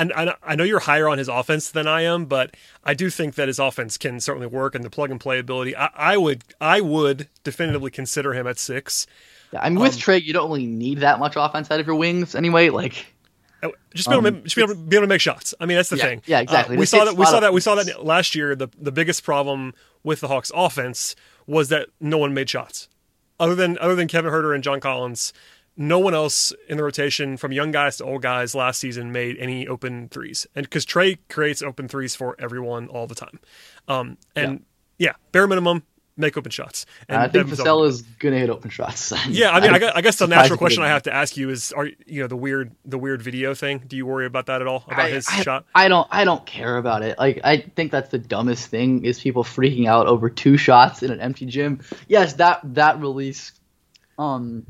[0.00, 3.10] and I, I know you're higher on his offense than I am, but I do
[3.10, 5.76] think that his offense can certainly work and the plug and play ability.
[5.76, 9.06] I, I would I would definitively consider him at six.
[9.52, 11.86] Yeah, I mean with um, Trae, you don't really need that much offense out of
[11.86, 12.70] your wings anyway.
[12.70, 13.06] Like
[13.62, 15.54] oh, just be, able, um, to, just be, able to, be able to make shots.
[15.60, 16.22] I mean that's the yeah, thing.
[16.26, 16.76] Yeah, exactly.
[16.76, 18.54] Uh, we saw that we saw that we saw that last year.
[18.54, 21.14] The the biggest problem with the Hawks offense
[21.46, 22.88] was that no one made shots.
[23.40, 25.32] Other than other than Kevin Huerter and John Collins,
[25.76, 29.36] no one else in the rotation from young guys to old guys last season made
[29.38, 30.46] any open threes.
[30.54, 33.40] And because Trae creates open threes for everyone all the time.
[33.88, 34.64] Um, and
[34.98, 35.10] yeah.
[35.10, 35.12] yeah.
[35.32, 35.82] bare minimum
[36.16, 36.84] make open shots.
[37.08, 39.12] And i think Vassell is gonna hit open shots.
[39.28, 41.72] Yeah i mean I, I guess the natural question i have to ask you is
[41.72, 43.82] are you know the weird the weird video thing.
[43.86, 45.64] Do you worry about that at all about I, his I, shot?
[45.74, 47.18] I don't i don't care about it.
[47.18, 51.10] Like i think that's the dumbest thing is people freaking out over two shots in
[51.10, 51.80] an empty gym.
[52.08, 53.52] Yes that that release
[54.18, 54.66] um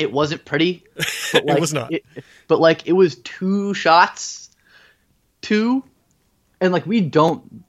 [0.00, 0.84] it wasn't pretty.
[1.32, 1.92] But like, it was not.
[1.92, 2.04] It,
[2.48, 4.50] but like it was two shots,
[5.42, 5.84] two,
[6.60, 7.62] and like we don't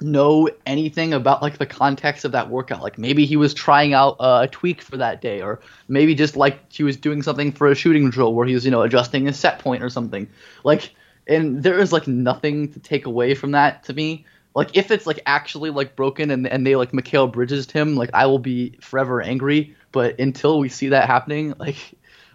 [0.00, 2.82] know anything about like the context of that workout.
[2.82, 6.34] Like maybe he was trying out uh, a tweak for that day, or maybe just
[6.34, 9.28] like he was doing something for a shooting drill where he was you know adjusting
[9.28, 10.28] a set point or something.
[10.64, 10.92] Like,
[11.28, 14.26] and there is like nothing to take away from that to me.
[14.56, 18.10] Like if it's like actually like broken and and they like Mikal Bridges him, like
[18.14, 19.75] I will be forever angry.
[19.92, 21.76] But until we see that happening, like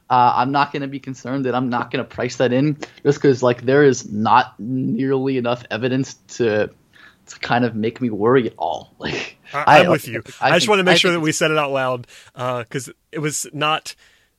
[0.09, 2.77] uh, I'm not going to be concerned and I'm not going to price that in
[3.03, 6.69] just because like there is not nearly enough evidence to
[7.27, 8.93] to kind of make me worry at all.
[8.99, 10.23] Like I, am with you.
[10.39, 12.07] I, I just think- want to make I sure that we said it out loud
[12.33, 13.95] because it was not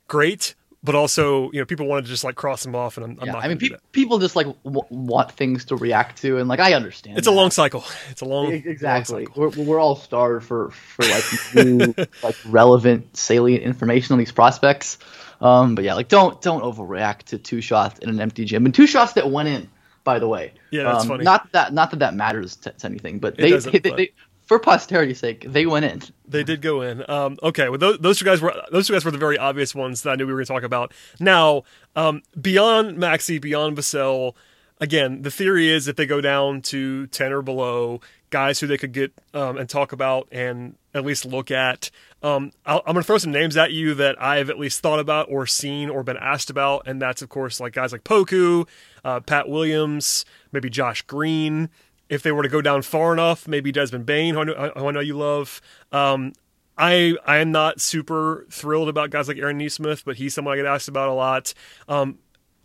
[0.09, 3.19] great, but also you know people wanted to just like cross them off, and I'm,
[3.21, 3.45] I'm Yeah, not.
[3.45, 3.93] I mean, pe- that.
[3.93, 7.19] people just like w- want things to react to, and like I understand.
[7.19, 7.85] It's a long cycle.
[8.11, 9.27] It's a long exactly.
[9.27, 9.35] long.
[9.57, 14.99] We're, we're all starved for for like new, like relevant, salient information on these prospects.
[15.41, 18.75] Um, but yeah, like don't don't overreact to two shots in an empty gym and
[18.75, 19.69] two shots that went in.
[20.05, 21.23] By the way, Yeah, that's um, funny.
[21.25, 24.13] Not that not that that matters to, to anything, but they, they, but- they-
[24.53, 26.03] for posterity's sake, they went in.
[26.29, 27.09] They did go in.
[27.09, 29.75] Um, okay, well, those, those two guys were those two guys were the very obvious
[29.75, 30.93] ones that I knew we were going to talk about.
[31.19, 31.63] Now,
[31.97, 34.35] um, beyond Maxey, beyond Vassell,
[34.79, 38.77] again, the theory is if they go down to ten or below, guys who they
[38.77, 41.91] could get um, and talk about and at least look at.
[42.23, 45.01] Um, I'll, I'm going to throw some names at you that I've at least thought
[45.01, 48.69] about or seen or been asked about, and that's of course like guys like Poku,
[49.03, 51.71] uh, Pat Williams, maybe Josh Green.
[52.13, 54.87] If they were to go down far enough, maybe Desmond Bane, who I know, who
[54.87, 55.63] I know you love.
[55.93, 56.35] Um,
[56.77, 60.57] I I am not super thrilled about guys like Aaron Nesmith, but he's someone I
[60.59, 61.55] get asked about a lot.
[61.89, 62.19] Um,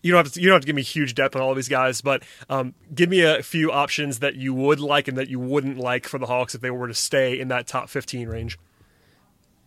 [0.04, 1.56] you don't have to you don't have to give me huge depth on all of
[1.56, 5.30] these guys, but um, give me a few options that you would like and that
[5.30, 8.28] you wouldn't like for the Hawks if they were to stay in that top 15
[8.28, 8.60] range.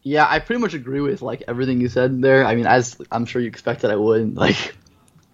[0.02, 2.44] Yeah, I pretty much agree with like everything you said there.
[2.44, 4.36] I mean, as I'm sure you expected, I would.
[4.36, 4.74] Like,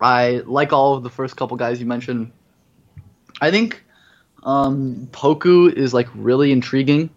[0.00, 2.32] I like all of the first couple guys you mentioned.
[3.40, 3.84] I think
[4.46, 7.10] um, Poku is like really intriguing.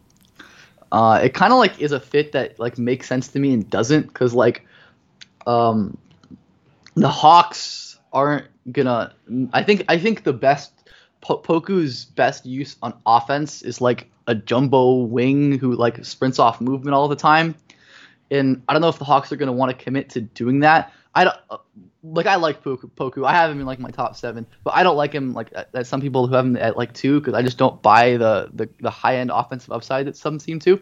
[0.91, 3.69] Uh, it kind of like is a fit that like makes sense to me and
[3.69, 4.65] doesn't because like
[5.45, 5.97] um,
[6.95, 9.13] the Hawks aren't gonna.
[9.53, 10.73] I think I think the best
[11.21, 16.59] po- Poku's best use on offense is like a jumbo wing who like sprints off
[16.59, 17.53] movement all the time.
[18.31, 20.93] And I don't know if the Hawks are gonna want to commit to doing that.
[21.15, 21.57] I don't uh,
[22.03, 22.27] like.
[22.27, 22.89] I like Poku.
[22.91, 23.25] Poku.
[23.25, 25.87] I have him in like my top seven, but I don't like him like that.
[25.87, 28.69] Some people who have him at like two because I just don't buy the the,
[28.79, 30.81] the high end offensive upside that some seem to.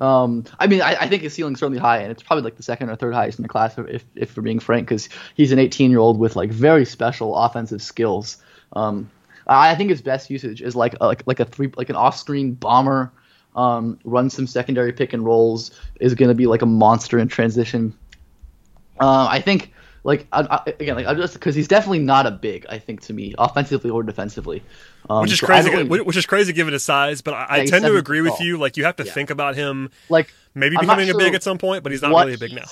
[0.00, 2.62] Um, I mean, I, I think his ceiling's certainly high, and it's probably like the
[2.62, 5.58] second or third highest in the class, if if we're being frank, because he's an
[5.58, 8.38] 18 year old with like very special offensive skills.
[8.72, 9.10] Um,
[9.46, 11.96] I I think his best usage is like a, like like a three like an
[11.96, 13.12] off screen bomber,
[13.58, 17.26] um, run some secondary pick and rolls is going to be like a monster in
[17.26, 17.92] transition.
[19.00, 19.72] Uh, I think
[20.04, 22.66] like I, I, again like I just because he's definitely not a big.
[22.68, 24.62] I think to me offensively or defensively,
[25.10, 27.66] um, Which is so crazy, really- which is crazy given his size, but I, I
[27.66, 28.58] tend to agree with you.
[28.58, 29.12] Like you have to Yeah.
[29.12, 32.10] think about him like maybe I'm becoming a big at some point, but he's not
[32.10, 32.64] really a big now.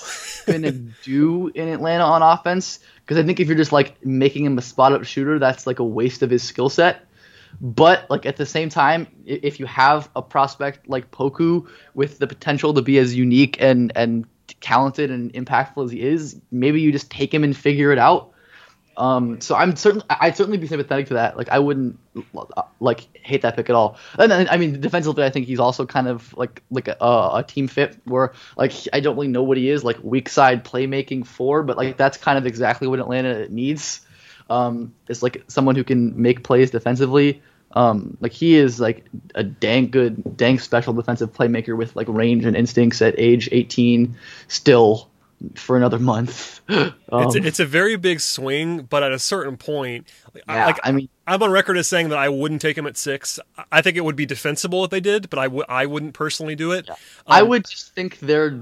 [0.47, 0.73] gonna
[1.03, 4.63] do in Atlanta on offense because I think if you're just like making him a
[4.63, 7.05] spot up shooter, that's like a waste of his skill set.
[7.61, 12.27] But like at the same time, if you have a prospect like Poku with the
[12.27, 14.27] potential to be as unique and and
[14.61, 18.33] talented and impactful as he is, maybe you just take him and figure it out.
[18.97, 21.37] Um, so I'm certain I'd certainly be sympathetic to that.
[21.37, 21.99] Like I wouldn't
[22.35, 23.99] uh, like hate that pick at all.
[24.19, 27.45] And then, I mean defensively, I think he's also kind of like like a, a
[27.47, 31.27] team fit where like I don't really know what he is like weak side playmaking
[31.27, 34.01] four, but like that's kind of exactly what Atlanta needs.
[34.49, 37.43] Um, it's like someone who can make plays defensively.
[37.73, 39.05] Um, like he is like
[39.35, 44.17] a dang good, dang special defensive playmaker with like range and instincts at age 18
[44.49, 45.11] still
[45.55, 46.61] for another month.
[47.09, 50.57] Um, It's a, it's a very big swing, but at a certain point, like, I-
[50.57, 52.97] yeah, like I mean, I'm on record as saying that I wouldn't take him at
[52.97, 53.39] six.
[53.57, 56.15] I- I think it would be defensible if they did, but I w- I wouldn't
[56.15, 56.91] personally do it.
[57.29, 58.59] I Um, would just think they're,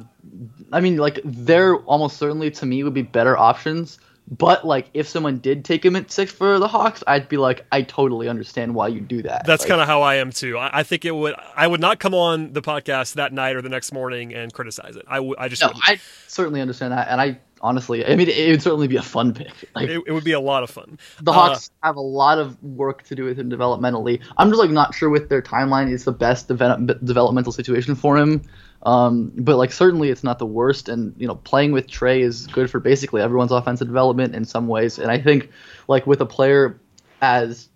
[0.71, 3.99] I mean, like they're almost certainly to me would be better options.
[4.27, 7.67] But like, if someone did take him at six for the Hawks, I'd be like,
[7.71, 9.45] I totally understand why you do that.
[9.47, 10.57] That's Like, kind of how I am too.
[10.57, 11.35] I, I think it would.
[11.55, 14.97] I would not come on the podcast that night or the next morning and criticize
[14.97, 15.05] it.
[15.07, 15.39] I would.
[15.39, 15.61] I just.
[15.61, 15.85] No, wouldn't.
[15.89, 19.35] I certainly understand that, and I honestly, I mean, it would certainly be a fun
[19.35, 19.53] pick.
[19.75, 20.99] Like it, it would be a lot of fun.
[21.21, 24.21] the Uh, Hawks have a lot of work to do with him developmentally.
[24.39, 28.17] I'm just like not sure with their timeline is the best develop- developmental situation for
[28.17, 28.41] him.
[28.85, 32.47] Um, but like certainly it's not the worst, and you know playing with Trae is
[32.49, 34.99] good for basically everyone's offensive development in some ways.
[34.99, 35.51] And I think
[35.89, 36.79] like with a player
[37.23, 37.69] as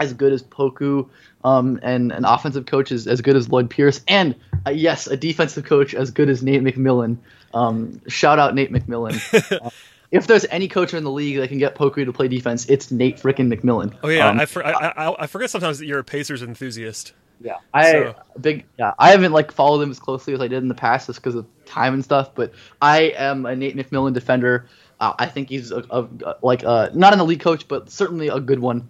[0.00, 1.08] as good as Poku,
[1.44, 4.34] um, and an offensive coach as, as good as Lloyd Pierce, and
[4.66, 7.18] uh, yes, a defensive coach as good as Nate McMillan.
[7.54, 9.72] Um, shout out Nate McMillan.
[10.10, 12.90] If there's any coach in the league that can get Poku to play defense, it's
[12.90, 13.94] Nate frickin' McMillan.
[14.02, 17.12] Oh yeah, Um, I, for, I, I I forget sometimes that you're a Pacers enthusiast.
[17.40, 18.64] yeah, I So- big.
[18.78, 21.20] Yeah, I haven't like followed him as closely as I did in the past, just
[21.20, 22.34] because of time and stuff.
[22.34, 22.52] But
[22.82, 24.66] I am a Nate McMillan defender.
[24.98, 28.40] Uh, I think he's a, a, like uh, not an elite coach, but certainly a
[28.40, 28.88] good one.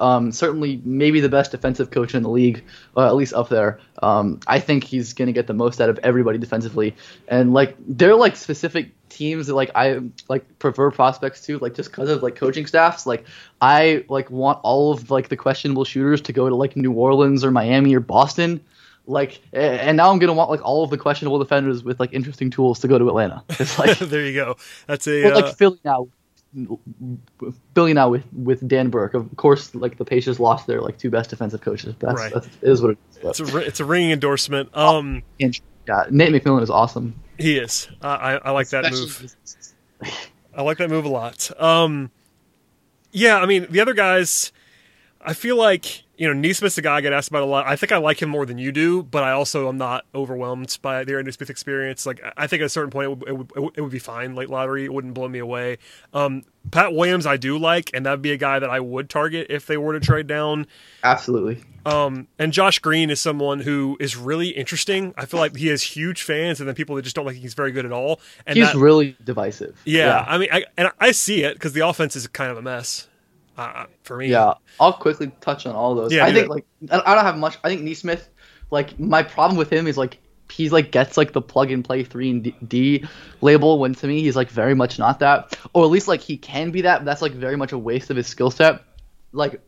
[0.00, 2.64] Um, certainly, maybe the best defensive coach in the league,
[2.96, 3.78] uh, at least up there.
[4.02, 6.96] Um, I think he's gonna get the most out of everybody defensively,
[7.28, 11.90] and like they're like specific teams that like I like prefer prospects to, like just
[11.90, 13.06] because of like coaching staffs.
[13.06, 13.24] Like
[13.60, 17.44] I like want all of like the questionable shooters to go to like New Orleans
[17.44, 18.60] or Miami or Boston.
[19.06, 22.50] Like and now I'm gonna want like all of the questionable defenders with like interesting
[22.50, 23.42] tools to go to Atlanta.
[23.50, 24.56] It's like there you go.
[24.86, 26.08] That's a well, uh, like Philly now.
[27.74, 29.14] Philly now with with Dan Burke.
[29.14, 31.94] Of course, like the Pacers lost their like two best defensive coaches.
[31.98, 32.32] That's, Right.
[32.32, 33.40] that's it is what it is.
[33.40, 34.76] it's a it's a ringing endorsement.
[34.76, 35.58] Um, And,
[35.88, 37.14] yeah, Nate McMillan is awesome.
[37.38, 37.88] he is.
[38.02, 39.34] I I like that move.
[40.54, 41.50] I like that move a lot.
[41.60, 42.10] Um,
[43.12, 44.52] yeah, I mean the other guys,
[45.24, 47.66] I feel like you know Nesmith's the guy I get asked about a lot.
[47.66, 50.76] I think I like him more than you do, but I also am not overwhelmed
[50.82, 52.06] by the Aaron Nesmith experience.
[52.06, 54.34] Like I think at a certain point it would, it would, it would be fine.
[54.34, 55.78] Late lottery, it wouldn't blow me away.
[56.12, 59.48] Um, Pat Williams I do like, and that'd be a guy that I would target
[59.50, 60.66] if they were to trade down.
[61.02, 61.62] Absolutely.
[61.84, 65.12] Um, and Josh Green is someone who is really interesting.
[65.16, 67.54] I feel like he has huge fans, and then people that just don't like he's
[67.54, 68.20] very good at all.
[68.46, 69.80] And He's that, really divisive.
[69.84, 72.62] yeah, I mean, I, and I see it because the offense is kind of a
[72.62, 73.08] mess
[73.56, 74.28] uh, for me.
[74.28, 76.12] Yeah, I'll quickly touch on all those.
[76.12, 76.50] Yeah, I think it.
[76.50, 77.58] like I don't have much.
[77.62, 78.28] I think Nesmith,
[78.70, 80.18] like my problem with him is like
[80.50, 83.04] he's like gets like the plug and play three and D, D
[83.40, 86.36] label when to me he's like very much not that, or at least like he
[86.36, 86.98] can be that.
[86.98, 88.82] But that's like very much a waste of his skill set.
[89.32, 89.60] Like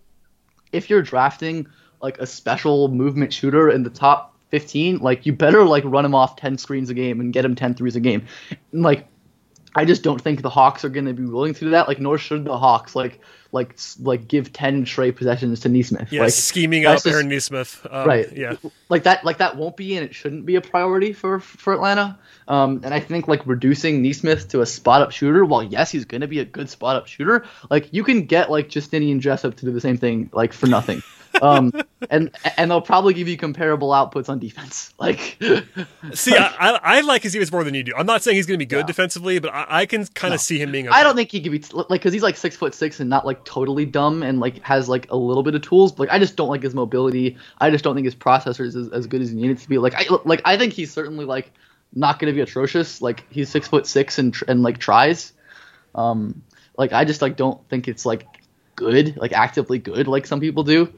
[0.72, 1.66] if you're drafting
[2.03, 6.14] like a special movement shooter in the top 15, like you better like run him
[6.14, 8.26] off 10 screens a game and get him 10 threes a game.
[8.72, 9.07] Like
[9.75, 11.89] I just don't think the Hawks are going to be willing to do that.
[11.89, 13.20] Like, nor should the Hawks like
[13.51, 16.12] like like give ten straight possessions to Nesmith.
[16.12, 17.87] Yeah, like, scheming up just- Aaron Nesmith.
[17.89, 18.31] Um, right.
[18.33, 18.57] Yeah.
[18.89, 19.25] Like that.
[19.25, 22.18] Like that won't be and it shouldn't be a priority for for Atlanta.
[22.47, 25.45] Um, and I think like reducing Nesmith to a spot up shooter.
[25.45, 27.45] While yes, he's going to be a good spot up shooter.
[27.70, 31.03] Like you can get like Justinian Jessup to do the same thing like for nothing.
[31.43, 31.72] Um,
[32.11, 34.93] and and they'll probably give you comparable outputs on defense.
[34.99, 35.37] Like,
[36.14, 37.93] See, I, I, I like his defense more than you do.
[37.97, 38.87] I'm not saying he's going to be good Yeah.
[38.87, 40.89] defensively, but I, I can kind of see him being.
[40.89, 43.26] I don't think he could be like because he's like six foot six and not
[43.26, 45.93] like totally dumb and like has like a little bit of tools.
[45.93, 47.37] But like I just don't like his mobility.
[47.59, 49.78] I just don't think his processor is as, as good as he needs to be.
[49.78, 51.51] Like I like I think he's certainly like
[51.95, 53.03] not going to be atrocious.
[53.03, 55.32] Like he's six foot six and tr- and like tries.
[55.95, 56.43] Um,
[56.78, 58.26] like I just like don't think it's like
[58.76, 60.93] good, like actively good, like some people do.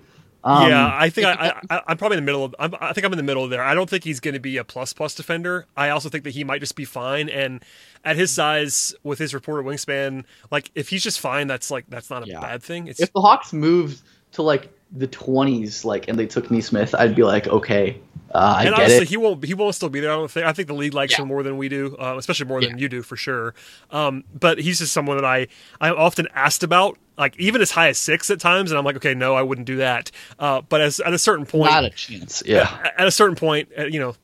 [0.49, 2.55] Um, yeah, I think I, I, I'm probably in the middle of.
[2.61, 3.64] I'm, I think I'm in the middle there.
[3.64, 5.66] I don't think he's going to be a plus plus defender.
[5.76, 7.28] I also think that he might just be fine.
[7.28, 7.64] And
[8.05, 12.11] at his size, with his reported wingspan, like if he's just fine, that's like that's
[12.11, 12.40] not a Yeah.
[12.40, 12.86] bad thing.
[12.86, 17.14] It's if the Hawks moved to like the twenties, like and they took Nesmith, I'd
[17.14, 18.01] be like, okay,
[18.34, 19.09] uh, I and get honestly, it.
[19.09, 20.12] he won't he won't still be there.
[20.12, 20.47] I don't think.
[20.47, 21.22] I think the league likes Yeah.
[21.22, 23.55] him more than we do, uh, especially more than you do for sure.
[23.91, 25.49] Um, but he's just someone that I
[25.80, 28.97] I'm often asked about, like even as high as six at times, and I'm like,
[28.97, 30.11] okay, no, I wouldn't do that.
[30.39, 32.43] Uh, but as at a certain point, Not a chance.
[32.47, 32.91] Yeah.
[32.97, 34.14] at a certain point, uh, you know,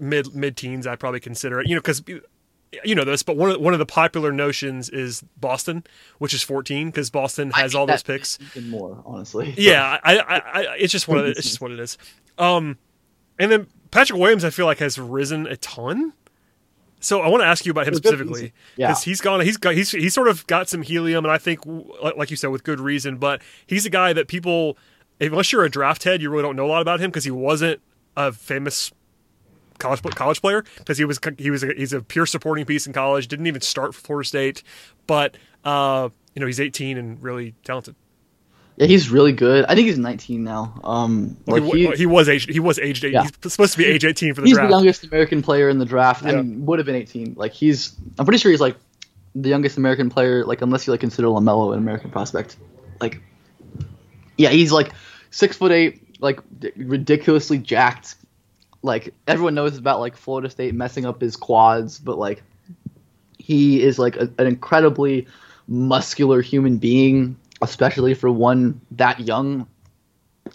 [0.00, 1.68] mid mid teens, I'd probably consider it.
[1.68, 2.02] You know, because
[2.84, 5.84] you know this, but one of one of the popular notions is Boston,
[6.18, 8.38] which is 14, because Boston has all those picks.
[8.54, 9.54] Even more, honestly.
[9.58, 11.96] Yeah, I, I, I, it's just what it, it's just what it is.
[12.36, 12.78] Um,
[13.38, 16.12] and then Patrick Williams, I feel like has risen a ton.
[17.00, 18.52] So I want to ask you about him specifically reason.
[18.76, 18.88] Yeah.
[18.88, 19.40] because he's gone.
[19.40, 22.36] He's got he's he's sort of got some helium, and I think, like like you
[22.36, 23.16] said, with good reason.
[23.16, 24.76] But he's a guy that people,
[25.20, 27.30] unless you're a draft head, you really don't know a lot about him because he
[27.30, 27.80] wasn't
[28.16, 28.92] a famous
[29.78, 32.92] college college player because he was he was a, he's a pure supporting piece in
[32.92, 33.28] college.
[33.28, 34.62] Didn't even start for Florida State,
[35.06, 37.94] but uh, you know he's 18 and really talented.
[38.76, 39.64] Yeah, he's really good.
[39.64, 40.80] I think he's 19 now.
[40.84, 42.48] Um, like he, he, he was aged.
[42.48, 43.04] He was aged.
[43.04, 43.22] Eight, Yeah.
[43.42, 44.70] He's supposed to be age 18 for the he's draft.
[44.70, 46.38] the youngest American player in the draft, Yeah.
[46.38, 47.34] and would have been 18.
[47.36, 48.76] Like he's, I'm pretty sure he's like
[49.34, 50.44] the youngest American player.
[50.44, 52.56] Like unless you like consider Lamelo an American prospect.
[53.00, 53.20] Like,
[54.36, 54.92] yeah, he's like
[55.30, 56.38] six foot eight, like
[56.76, 58.14] ridiculously jacked.
[58.82, 62.42] Like everyone knows about like Florida State messing up his quads, but like
[63.38, 65.26] he is like a, an incredibly
[65.66, 69.66] muscular human being, especially for one that young.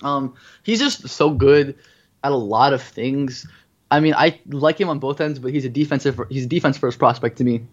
[0.01, 1.75] Um, he's just so good
[2.23, 3.47] at a lot of things.
[3.91, 6.77] I mean, I like him on both ends, but he's a defensive he's a defense
[6.77, 7.65] first prospect to me.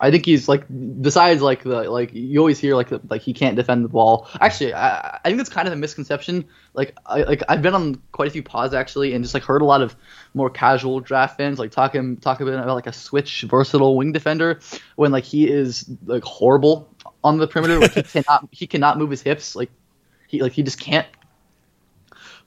[0.00, 0.64] I think he's like
[1.00, 4.28] besides like the like you always hear like the, like he can't defend the ball.
[4.40, 6.44] Actually, I, I think that's kind of a misconception.
[6.72, 9.60] Like I like I've been on quite a few pods actually, and just like heard
[9.60, 9.96] a lot of
[10.34, 14.60] more casual draft fans like talking talking about like a switch versatile wing defender
[14.94, 16.88] when like he is like horrible
[17.24, 17.80] on the perimeter.
[17.80, 19.56] Like he cannot he cannot move his hips.
[19.56, 19.70] Like
[20.28, 21.06] he like he just can't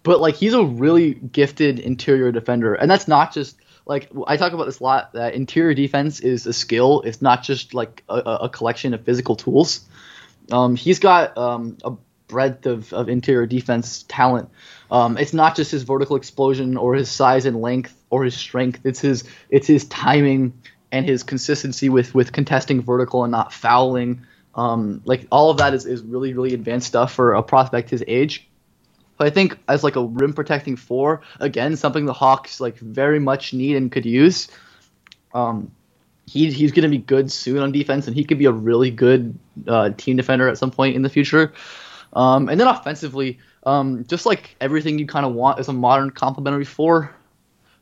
[0.04, 4.54] but like he's a really gifted interior defender and that's not just like i talk
[4.54, 8.16] about this a lot that interior defense is a skill it's not just like a,
[8.16, 9.88] a collection of physical tools
[10.52, 11.94] um, he's got um, a
[12.28, 14.50] breadth of, of interior defense talent
[14.90, 18.82] um, it's not just his vertical explosion or his size and length or his strength
[18.84, 20.54] it's his it's his timing
[20.92, 24.26] and his consistency with with contesting vertical and not fouling.
[24.54, 28.04] Um, like all of that is, is really really advanced stuff for a prospect his
[28.08, 28.48] age.
[29.22, 33.20] But I think as like a rim protecting four, again something the Hawks like very
[33.20, 34.48] much need and could use.
[35.36, 35.72] Um,
[36.26, 38.90] he, he's going to be good soon on defense, and he could be a really
[38.90, 41.54] good uh, team defender at some point in the future.
[42.14, 46.10] Um, and then offensively, um, just like everything you kind of want as a modern
[46.10, 47.14] complementary four.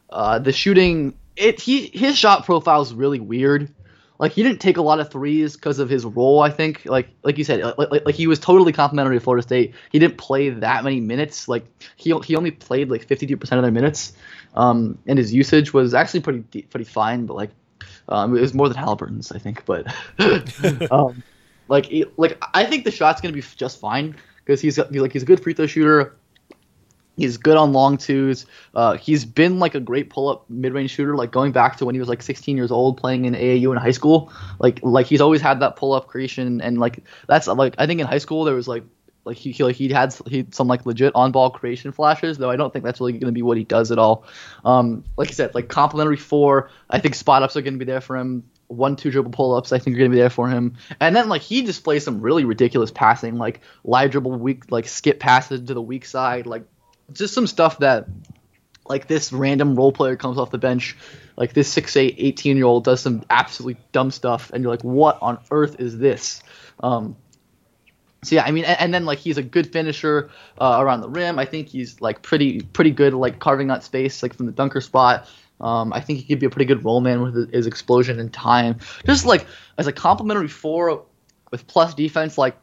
[0.09, 3.73] Uh, the shooting, it he his shot profile is really weird.
[4.19, 6.41] Like he didn't take a lot of threes because of his role.
[6.41, 9.41] I think, like like you said, like, like, like he was totally complimentary to Florida
[9.41, 9.73] State.
[9.91, 11.47] He didn't play that many minutes.
[11.47, 11.65] Like
[11.95, 14.11] he he only played like 52% of their minutes,
[14.55, 17.27] um, and his usage was actually pretty pretty fine.
[17.27, 17.51] But like
[18.09, 19.63] um, it was more than Halliburton's, I think.
[19.65, 19.87] But
[20.91, 21.23] um,
[21.69, 25.25] like like I think the shot's gonna be just fine because he's like he's a
[25.25, 26.18] good free throw shooter.
[27.19, 28.45] He's good on long twos.
[28.73, 31.85] Uh, he's been like a great pull up mid range shooter, like going back to
[31.85, 34.31] when he was like 16 years old, playing in AAU in high school.
[34.59, 37.99] Like like he's always had that pull up creation, and like that's like I think
[37.99, 38.83] in high school there was like
[39.25, 42.49] like he, he like he had he some like legit on ball creation flashes, though
[42.49, 44.25] I don't think that's really going to be what he does at all.
[44.63, 47.85] Um, like I said, like complimentary four, I think spot ups are going to be
[47.85, 48.49] there for him.
[48.67, 50.77] One two dribble pull ups, I think are going to be there for him.
[50.99, 55.19] And then like he displays some really ridiculous passing, like live dribble weak, like skip
[55.19, 56.63] passes to the weak side, like
[57.13, 58.07] just some stuff that
[58.87, 60.97] like this random role player comes off the bench
[61.35, 65.19] like this 6'8 18 year old does some absolutely dumb stuff and you're like what
[65.21, 66.41] on earth is this
[66.81, 67.15] um,
[68.23, 70.29] so yeah, I mean, and, and, then like he's a good finisher
[70.59, 71.39] uh, around the rim.
[71.39, 74.81] I think he's like pretty pretty good like carving out space like from the dunker
[74.81, 75.27] spot.
[75.61, 78.31] Um, I think he could be a pretty good role man with his explosion and
[78.31, 78.79] time.
[79.05, 79.45] Just like
[79.77, 81.05] as a complimentary four
[81.51, 82.57] with plus defense, like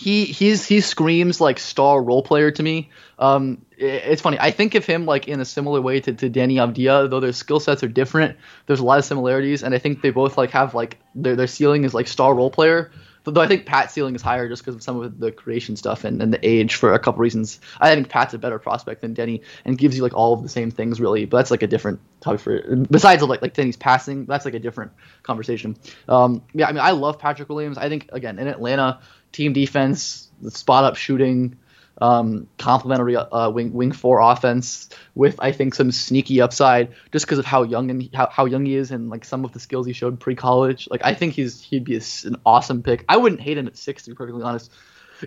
[0.00, 2.88] he he's he screams like star role player to me.
[3.18, 4.38] Um, it, it's funny.
[4.40, 7.34] I think of him like in a similar way to, to Deni Avdija, though their
[7.34, 8.38] skill sets are different.
[8.64, 11.46] There's a lot of similarities, and I think they both like have like their their
[11.46, 12.90] ceiling is like star role player.
[13.24, 16.04] Though I think Pat's ceiling is higher just because of some of the creation stuff
[16.04, 17.60] and, and the age for a couple reasons.
[17.78, 20.48] I think Pat's a better prospect than Deni and gives you like all of the
[20.48, 21.26] same things really.
[21.26, 24.24] But that's like a different topic for besides like like Deni's passing.
[24.24, 24.92] That's like a different
[25.22, 25.76] conversation.
[26.08, 27.76] Um, yeah, I mean I love Patrick Williams.
[27.76, 29.00] I think again in Atlanta,
[29.32, 31.56] team defense, spot up shooting,
[32.00, 37.38] um, complementary uh, wing wing four offense with I think some sneaky upside just because
[37.38, 39.86] of how young and how, how young he is and like some of the skills
[39.86, 40.88] he showed pre college.
[40.90, 43.04] Like I think he's he'd be a, an awesome pick.
[43.08, 44.72] I wouldn't hate him at six to be perfectly honest.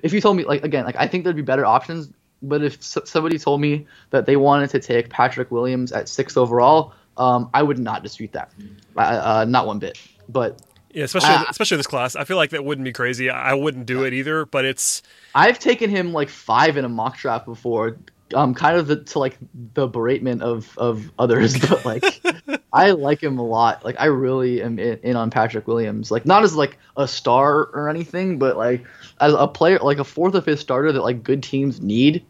[0.02, 2.10] If you told me like again like I think there'd be better options,
[2.42, 6.94] but if somebody told me that they wanted to take Patrick Williams at six overall,
[7.18, 8.52] um, I would not dispute that,
[8.98, 10.00] uh, not one bit.
[10.28, 10.62] But
[10.94, 12.16] yeah, especially uh, especially this class.
[12.16, 13.30] I feel like that wouldn't be crazy.
[13.30, 15.02] I wouldn't do it either, but it's.
[15.36, 17.98] I've taken him like five in a mock draft before,
[18.36, 19.38] um, kind of the, to like
[19.74, 22.22] the beratement of of others, but like
[22.74, 23.84] I like him a lot.
[23.84, 26.12] Like I really am in, in, on Patrick Williams.
[26.12, 28.86] Like not as like a star or anything, but like
[29.20, 32.26] as a player, like a fourth or fifth starter that like good teams need.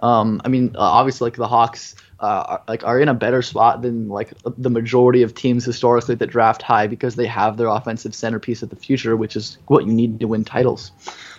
[0.00, 3.82] Um, I mean, uh, obviously like the Hawks uh, like are in a better spot
[3.82, 8.14] than like the majority of teams historically that draft high because they have their offensive
[8.14, 10.92] centerpiece of the future, which is what you need to win titles.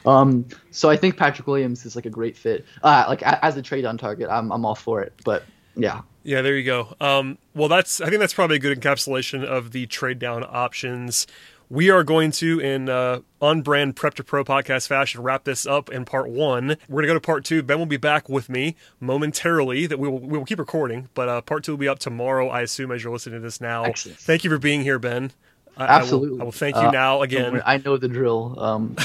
[0.06, 2.66] Um, so I think Patrick Williams is like a great fit.
[2.84, 5.14] Uh, like as a trade on target, I'm I'm all for it.
[5.26, 5.44] But
[5.76, 6.02] yeah.
[6.24, 6.96] Yeah, there you go.
[7.00, 11.28] Um, well, that's I think that's probably a good encapsulation of the trade down options
[11.70, 15.66] we are going to, in uh, on brand Prep to Pro podcast fashion, wrap this
[15.66, 16.78] up in part one.
[16.88, 17.62] We're going to go to part two.
[17.62, 19.86] Ben will be back with me momentarily.
[19.86, 22.50] That we will, we will keep recording, but uh, part two will be up tomorrow,
[22.50, 23.84] I assume, as you're listening to this now.
[23.84, 24.18] Excellent.
[24.18, 25.32] Thank you for being here, Ben.
[25.78, 26.30] I, Absolutely.
[26.30, 27.62] I will, I will, thank you uh, now again.
[27.66, 28.60] I know the drill.
[28.60, 28.96] Um,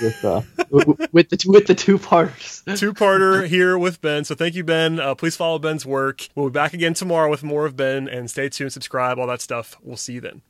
[0.00, 0.42] with, uh,
[1.10, 2.62] with the with the two parters.
[2.76, 4.24] two parter here with Ben.
[4.24, 5.00] So thank you, Ben.
[5.00, 6.28] Uh, please follow Ben's work.
[6.36, 9.40] We'll be back again tomorrow with more of Ben, and stay tuned, subscribe, all that
[9.40, 9.76] stuff.
[9.82, 10.42] We'll see you then.